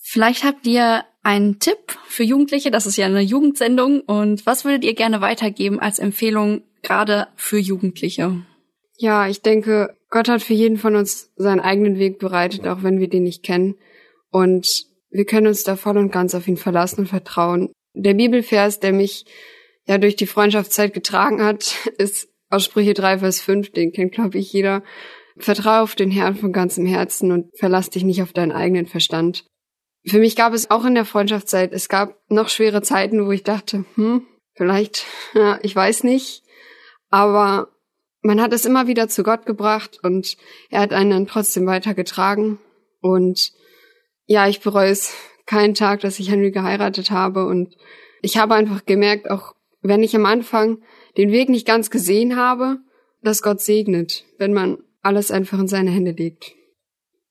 vielleicht 0.00 0.44
habt 0.44 0.66
ihr 0.66 1.04
einen 1.22 1.58
Tipp 1.58 1.98
für 2.06 2.22
Jugendliche, 2.22 2.70
das 2.70 2.86
ist 2.86 2.96
ja 2.96 3.06
eine 3.06 3.20
Jugendsendung, 3.20 4.00
und 4.00 4.46
was 4.46 4.64
würdet 4.64 4.84
ihr 4.84 4.94
gerne 4.94 5.20
weitergeben 5.20 5.80
als 5.80 5.98
Empfehlung 5.98 6.62
gerade 6.82 7.26
für 7.36 7.58
Jugendliche? 7.58 8.42
Ja, 8.96 9.28
ich 9.28 9.42
denke, 9.42 9.96
Gott 10.10 10.28
hat 10.28 10.42
für 10.42 10.54
jeden 10.54 10.78
von 10.78 10.96
uns 10.96 11.30
seinen 11.36 11.60
eigenen 11.60 11.98
Weg 11.98 12.18
bereitet, 12.18 12.66
auch 12.66 12.82
wenn 12.82 12.98
wir 12.98 13.08
den 13.08 13.24
nicht 13.24 13.42
kennen. 13.42 13.74
Und 14.30 14.86
wir 15.10 15.24
können 15.24 15.46
uns 15.46 15.64
da 15.64 15.76
voll 15.76 15.96
und 15.96 16.12
ganz 16.12 16.34
auf 16.34 16.48
ihn 16.48 16.56
verlassen 16.56 17.00
und 17.00 17.06
vertrauen. 17.06 17.72
Der 17.94 18.14
Bibelvers, 18.14 18.80
der 18.80 18.92
mich 18.92 19.24
ja 19.86 19.98
durch 19.98 20.16
die 20.16 20.26
Freundschaftszeit 20.26 20.92
getragen 20.92 21.42
hat, 21.42 21.76
ist 21.98 22.28
aus 22.50 22.64
Sprüche 22.64 22.94
3, 22.94 23.18
Vers 23.18 23.40
5, 23.40 23.72
den 23.72 23.92
kennt, 23.92 24.12
glaube 24.12 24.38
ich, 24.38 24.52
jeder. 24.52 24.82
Vertraue 25.36 25.82
auf 25.82 25.94
den 25.94 26.10
Herrn 26.10 26.34
von 26.34 26.52
ganzem 26.52 26.84
Herzen 26.84 27.30
und 27.30 27.56
verlass 27.56 27.90
dich 27.90 28.04
nicht 28.04 28.22
auf 28.22 28.32
deinen 28.32 28.52
eigenen 28.52 28.86
Verstand. 28.86 29.44
Für 30.04 30.18
mich 30.18 30.36
gab 30.36 30.52
es 30.52 30.70
auch 30.70 30.84
in 30.84 30.94
der 30.94 31.04
Freundschaftszeit, 31.04 31.72
es 31.72 31.88
gab 31.88 32.18
noch 32.28 32.48
schwere 32.48 32.82
Zeiten, 32.82 33.24
wo 33.26 33.30
ich 33.30 33.44
dachte, 33.44 33.84
hm, 33.94 34.26
vielleicht, 34.54 35.06
ja, 35.34 35.58
ich 35.62 35.74
weiß 35.74 36.04
nicht. 36.04 36.42
Aber 37.10 37.68
man 38.22 38.40
hat 38.40 38.52
es 38.52 38.64
immer 38.64 38.86
wieder 38.86 39.08
zu 39.08 39.22
Gott 39.22 39.46
gebracht 39.46 40.00
und 40.02 40.36
er 40.70 40.80
hat 40.80 40.92
einen 40.92 41.10
dann 41.10 41.26
trotzdem 41.26 41.66
weitergetragen. 41.66 42.58
Und 43.00 43.52
ja, 44.28 44.46
ich 44.46 44.60
bereue 44.60 44.90
es 44.90 45.14
keinen 45.46 45.74
Tag, 45.74 46.00
dass 46.00 46.20
ich 46.20 46.30
Henry 46.30 46.52
geheiratet 46.52 47.10
habe. 47.10 47.46
Und 47.46 47.74
ich 48.22 48.36
habe 48.36 48.54
einfach 48.54 48.84
gemerkt, 48.84 49.28
auch 49.30 49.54
wenn 49.80 50.02
ich 50.02 50.14
am 50.14 50.26
Anfang 50.26 50.78
den 51.16 51.32
Weg 51.32 51.48
nicht 51.48 51.66
ganz 51.66 51.90
gesehen 51.90 52.36
habe, 52.36 52.76
dass 53.22 53.42
Gott 53.42 53.60
segnet, 53.60 54.24
wenn 54.36 54.52
man 54.52 54.78
alles 55.02 55.30
einfach 55.30 55.58
in 55.58 55.66
seine 55.66 55.90
Hände 55.90 56.12
legt. 56.12 56.52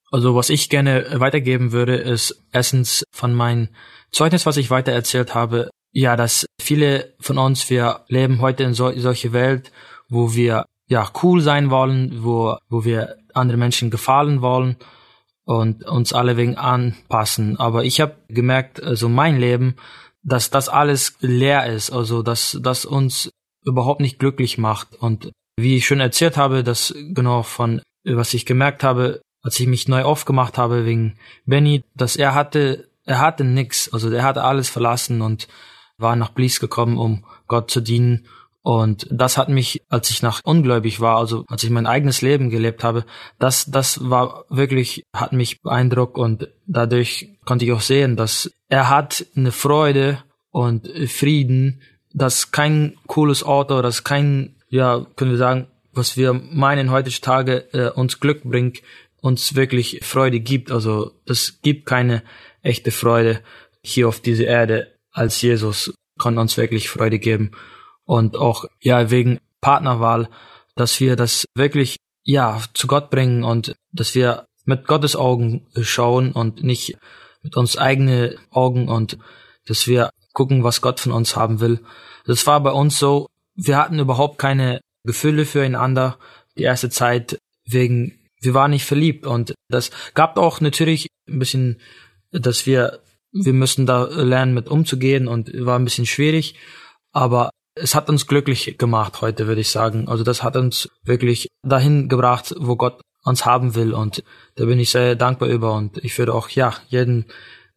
Also 0.09 0.35
was 0.35 0.49
ich 0.49 0.69
gerne 0.69 1.05
weitergeben 1.15 1.71
würde, 1.71 1.95
ist 1.95 2.43
erstens 2.51 3.03
von 3.11 3.33
meinem 3.33 3.69
Zeugnis, 4.11 4.45
was 4.45 4.57
ich 4.57 4.71
weiter 4.71 4.91
erzählt 4.91 5.35
habe, 5.35 5.69
ja, 5.91 6.15
dass 6.15 6.45
viele 6.59 7.13
von 7.19 7.37
uns, 7.37 7.69
wir 7.69 8.05
leben 8.07 8.41
heute 8.41 8.63
in 8.63 8.73
so, 8.73 8.91
solche 8.97 9.33
Welt, 9.33 9.71
wo 10.09 10.33
wir 10.33 10.65
ja 10.87 11.09
cool 11.21 11.41
sein 11.41 11.69
wollen, 11.69 12.23
wo, 12.23 12.55
wo 12.69 12.85
wir 12.85 13.17
andere 13.33 13.57
Menschen 13.57 13.91
gefallen 13.91 14.41
wollen 14.41 14.77
und 15.47 15.85
uns 15.85 16.11
alle 16.11 16.35
wegen 16.35 16.57
anpassen. 16.57 17.57
Aber 17.57 17.85
ich 17.85 18.01
habe 18.01 18.17
gemerkt, 18.27 18.83
also 18.83 19.07
mein 19.07 19.39
Leben, 19.39 19.77
dass 20.21 20.49
das 20.49 20.67
alles 20.67 21.15
leer 21.21 21.65
ist, 21.65 21.89
also 21.89 22.21
dass 22.21 22.59
das 22.61 22.83
uns 22.83 23.31
überhaupt 23.63 24.01
nicht 24.01 24.19
glücklich 24.19 24.57
macht. 24.57 24.95
Und 24.95 25.31
wie 25.55 25.77
ich 25.77 25.87
schon 25.87 26.01
erzählt 26.01 26.35
habe, 26.35 26.63
dass 26.63 26.93
genau 27.13 27.43
von 27.43 27.81
was 28.03 28.33
ich 28.33 28.45
gemerkt 28.45 28.83
habe, 28.83 29.21
als 29.41 29.59
ich 29.59 29.67
mich 29.67 29.87
neu 29.87 30.03
aufgemacht 30.03 30.57
habe 30.57 30.85
wegen 30.85 31.17
Benny, 31.45 31.83
dass 31.95 32.17
er 32.17 32.35
hatte, 32.35 32.89
er 33.05 33.19
hatte 33.19 33.45
nix, 33.45 33.91
also 33.93 34.11
er 34.11 34.23
hatte 34.23 34.43
alles 34.43 34.69
verlassen 34.69 35.21
und 35.21 35.47
war 35.97 36.17
nach 36.17 36.31
Blies 36.31 36.59
gekommen, 36.59 36.97
um 36.97 37.23
Gott 37.47 37.71
zu 37.71 37.79
dienen. 37.79 38.27
Und 38.67 39.07
das 39.09 39.37
hat 39.37 39.47
mich, 39.47 39.81
als 39.87 40.09
ich 40.09 40.21
nach 40.21 40.41
ungläubig 40.43 40.99
war, 40.99 41.19
also 41.19 41.45
als 41.47 41.63
ich 41.63 41.69
mein 41.69 41.85
eigenes 41.85 42.21
Leben 42.21 42.49
gelebt 42.49 42.83
habe, 42.83 43.05
das, 43.39 43.71
das 43.71 44.09
war 44.09 44.43
wirklich, 44.49 45.05
hat 45.13 45.31
mich 45.31 45.61
beeindruckt 45.61 46.17
und 46.17 46.49
dadurch 46.65 47.29
konnte 47.45 47.63
ich 47.63 47.71
auch 47.71 47.79
sehen, 47.79 48.17
dass 48.17 48.51
er 48.67 48.89
hat 48.89 49.25
eine 49.37 49.53
Freude 49.53 50.21
und 50.51 50.85
Frieden, 51.07 51.81
das 52.13 52.51
kein 52.51 52.97
cooles 53.07 53.41
Auto, 53.41 53.81
das 53.81 54.03
kein, 54.03 54.57
ja, 54.67 55.07
können 55.15 55.31
wir 55.31 55.37
sagen, 55.37 55.67
was 55.93 56.17
wir 56.17 56.33
meinen 56.33 56.91
heutzutage 56.91 57.69
äh, 57.71 57.89
uns 57.91 58.19
Glück 58.19 58.43
bringt, 58.43 58.81
uns 59.21 59.55
wirklich 59.55 60.01
Freude 60.03 60.41
gibt. 60.41 60.73
Also 60.73 61.13
es 61.25 61.61
gibt 61.61 61.85
keine 61.85 62.21
echte 62.63 62.91
Freude 62.91 63.39
hier 63.81 64.09
auf 64.09 64.19
dieser 64.19 64.47
Erde 64.47 64.91
als 65.13 65.41
Jesus 65.41 65.93
kann 66.19 66.37
uns 66.37 66.57
wirklich 66.57 66.89
Freude 66.89 67.17
geben 67.17 67.51
und 68.07 68.35
auch 68.37 68.65
ja 68.81 69.11
wegen 69.11 69.39
Partnerwahl, 69.61 70.29
dass 70.75 70.99
wir 70.99 71.15
das 71.15 71.45
wirklich 71.53 71.97
ja 72.23 72.61
zu 72.73 72.87
Gott 72.87 73.11
bringen 73.11 73.43
und 73.43 73.75
dass 73.91 74.15
wir 74.15 74.47
mit 74.65 74.87
Gottes 74.87 75.15
Augen 75.15 75.67
schauen 75.81 76.31
und 76.31 76.63
nicht 76.63 76.97
mit 77.43 77.55
uns 77.55 77.77
eigene 77.77 78.35
Augen 78.49 78.89
und 78.89 79.17
dass 79.67 79.87
wir 79.87 80.09
gucken, 80.33 80.63
was 80.63 80.81
Gott 80.81 80.99
von 80.99 81.11
uns 81.11 81.35
haben 81.35 81.59
will. 81.59 81.79
Das 82.25 82.47
war 82.47 82.61
bei 82.61 82.71
uns 82.71 82.97
so, 82.97 83.27
wir 83.55 83.77
hatten 83.77 83.99
überhaupt 83.99 84.37
keine 84.37 84.81
Gefühle 85.03 85.45
füreinander 85.45 86.17
die 86.57 86.63
erste 86.63 86.89
Zeit 86.89 87.37
wegen, 87.65 88.19
wir 88.41 88.53
waren 88.53 88.71
nicht 88.71 88.85
verliebt. 88.85 89.25
Und 89.25 89.53
das 89.69 89.91
gab 90.13 90.37
auch 90.37 90.61
natürlich 90.61 91.07
ein 91.27 91.39
bisschen, 91.39 91.81
dass 92.31 92.65
wir, 92.65 92.99
wir 93.31 93.53
müssen 93.53 93.85
da 93.85 94.03
lernen 94.03 94.53
mit 94.53 94.67
umzugehen 94.69 95.27
und 95.27 95.51
war 95.65 95.77
ein 95.79 95.85
bisschen 95.85 96.05
schwierig, 96.05 96.55
aber 97.11 97.49
es 97.79 97.95
hat 97.95 98.09
uns 98.09 98.27
glücklich 98.27 98.77
gemacht 98.77 99.21
heute, 99.21 99.47
würde 99.47 99.61
ich 99.61 99.69
sagen. 99.69 100.07
Also 100.07 100.23
das 100.23 100.43
hat 100.43 100.55
uns 100.55 100.89
wirklich 101.03 101.47
dahin 101.63 102.09
gebracht, 102.09 102.53
wo 102.57 102.75
Gott 102.75 103.01
uns 103.23 103.45
haben 103.45 103.75
will 103.75 103.93
und 103.93 104.23
da 104.55 104.65
bin 104.65 104.79
ich 104.79 104.91
sehr 104.91 105.15
dankbar 105.15 105.49
über 105.49 105.73
und 105.73 105.97
ich 105.97 106.17
würde 106.17 106.33
auch, 106.33 106.49
ja, 106.49 106.73
jeden 106.87 107.25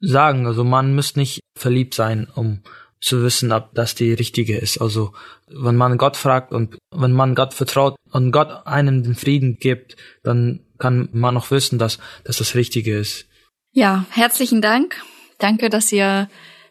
sagen. 0.00 0.46
Also 0.46 0.64
man 0.64 0.94
muss 0.94 1.16
nicht 1.16 1.40
verliebt 1.56 1.94
sein, 1.94 2.28
um 2.34 2.62
zu 3.00 3.22
wissen, 3.22 3.50
ob 3.52 3.74
das 3.74 3.94
die 3.94 4.12
richtige 4.12 4.56
ist. 4.58 4.78
Also 4.78 5.12
wenn 5.48 5.76
man 5.76 5.98
Gott 5.98 6.16
fragt 6.16 6.52
und 6.52 6.78
wenn 6.94 7.12
man 7.12 7.34
Gott 7.34 7.54
vertraut 7.54 7.96
und 8.10 8.30
Gott 8.30 8.66
einem 8.66 9.02
den 9.02 9.14
Frieden 9.14 9.56
gibt, 9.58 9.96
dann 10.22 10.60
kann 10.78 11.08
man 11.12 11.36
auch 11.36 11.50
wissen, 11.50 11.78
dass, 11.78 11.98
dass 12.24 12.38
das 12.38 12.54
Richtige 12.54 12.98
ist. 12.98 13.26
Ja, 13.72 14.04
herzlichen 14.10 14.60
Dank. 14.60 15.02
Danke, 15.38 15.70
dass 15.70 15.90
ihr 15.92 16.28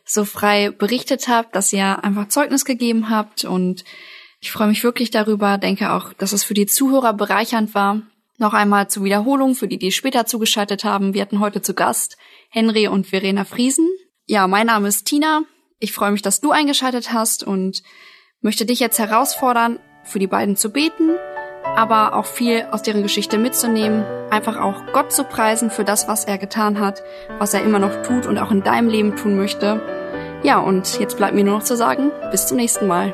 so 0.10 0.26
frei 0.26 0.72
berichtet 0.72 1.28
habt, 1.28 1.56
dass 1.56 1.72
ihr 1.72 2.04
einfach 2.04 2.28
Zeugnis 2.30 2.66
gegeben 2.66 3.10
habt 3.10 3.46
und 3.46 3.84
ich 4.42 4.52
freue 4.52 4.68
mich 4.68 4.84
wirklich 4.84 5.12
darüber, 5.12 5.58
denke 5.58 5.92
auch, 5.92 6.14
dass 6.14 6.32
es 6.34 6.44
für 6.44 6.54
die 6.54 6.66
Zuhörer 6.66 7.14
bereichernd 7.14 7.76
war. 7.76 8.02
Noch 8.38 8.54
einmal 8.54 8.90
zur 8.90 9.04
Wiederholung 9.04 9.54
für 9.54 9.68
die, 9.68 9.78
die 9.78 9.92
später 9.92 10.26
zugeschaltet 10.26 10.84
haben. 10.84 11.14
Wir 11.14 11.22
hatten 11.22 11.42
heute 11.42 11.62
zu 11.62 11.74
Gast 11.74 12.18
Henry 12.50 12.88
und 12.88 13.06
Verena 13.06 13.44
Friesen. 13.44 13.88
Ja, 14.26 14.48
mein 14.48 14.68
Name 14.68 14.88
ist 14.88 15.06
Tina. 15.06 15.44
Ich 15.78 15.92
freue 15.92 16.12
mich, 16.12 16.22
dass 16.22 16.40
du 16.40 16.52
eingeschaltet 16.52 17.14
hast 17.14 17.44
und 17.44 17.84
möchte 18.42 18.66
dich 18.66 18.80
jetzt 18.80 18.98
herausfordern, 18.98 19.80
für 20.04 20.20
die 20.20 20.28
beiden 20.28 20.56
zu 20.56 20.72
beten, 20.72 21.18
aber 21.64 22.16
auch 22.16 22.26
viel 22.26 22.66
aus 22.72 22.82
deren 22.82 23.04
Geschichte 23.04 23.38
mitzunehmen, 23.38 24.04
einfach 24.32 24.58
auch 24.58 24.92
Gott 24.94 25.12
zu 25.12 25.26
preisen 25.26 25.70
für 25.70 25.84
das, 25.84 26.08
was 26.08 26.26
er 26.26 26.38
getan 26.38 26.80
hat, 26.80 27.04
was 27.38 27.54
er 27.54 27.64
immer 27.64 27.80
noch 27.80 28.02
tut 28.04 28.26
und 28.26 28.38
auch 28.38 28.52
in 28.52 28.64
deinem 28.64 28.90
Leben 28.90 29.16
tun 29.18 29.36
möchte. 29.36 29.99
Ja, 30.44 30.60
und 30.60 31.00
jetzt 31.00 31.18
bleibt 31.18 31.36
mir 31.36 31.44
nur 31.44 31.56
noch 31.56 31.64
zu 31.64 31.76
sagen, 31.76 32.12
bis 32.32 32.48
zum 32.48 32.58
nächsten 32.58 32.88
Mal. 32.88 33.14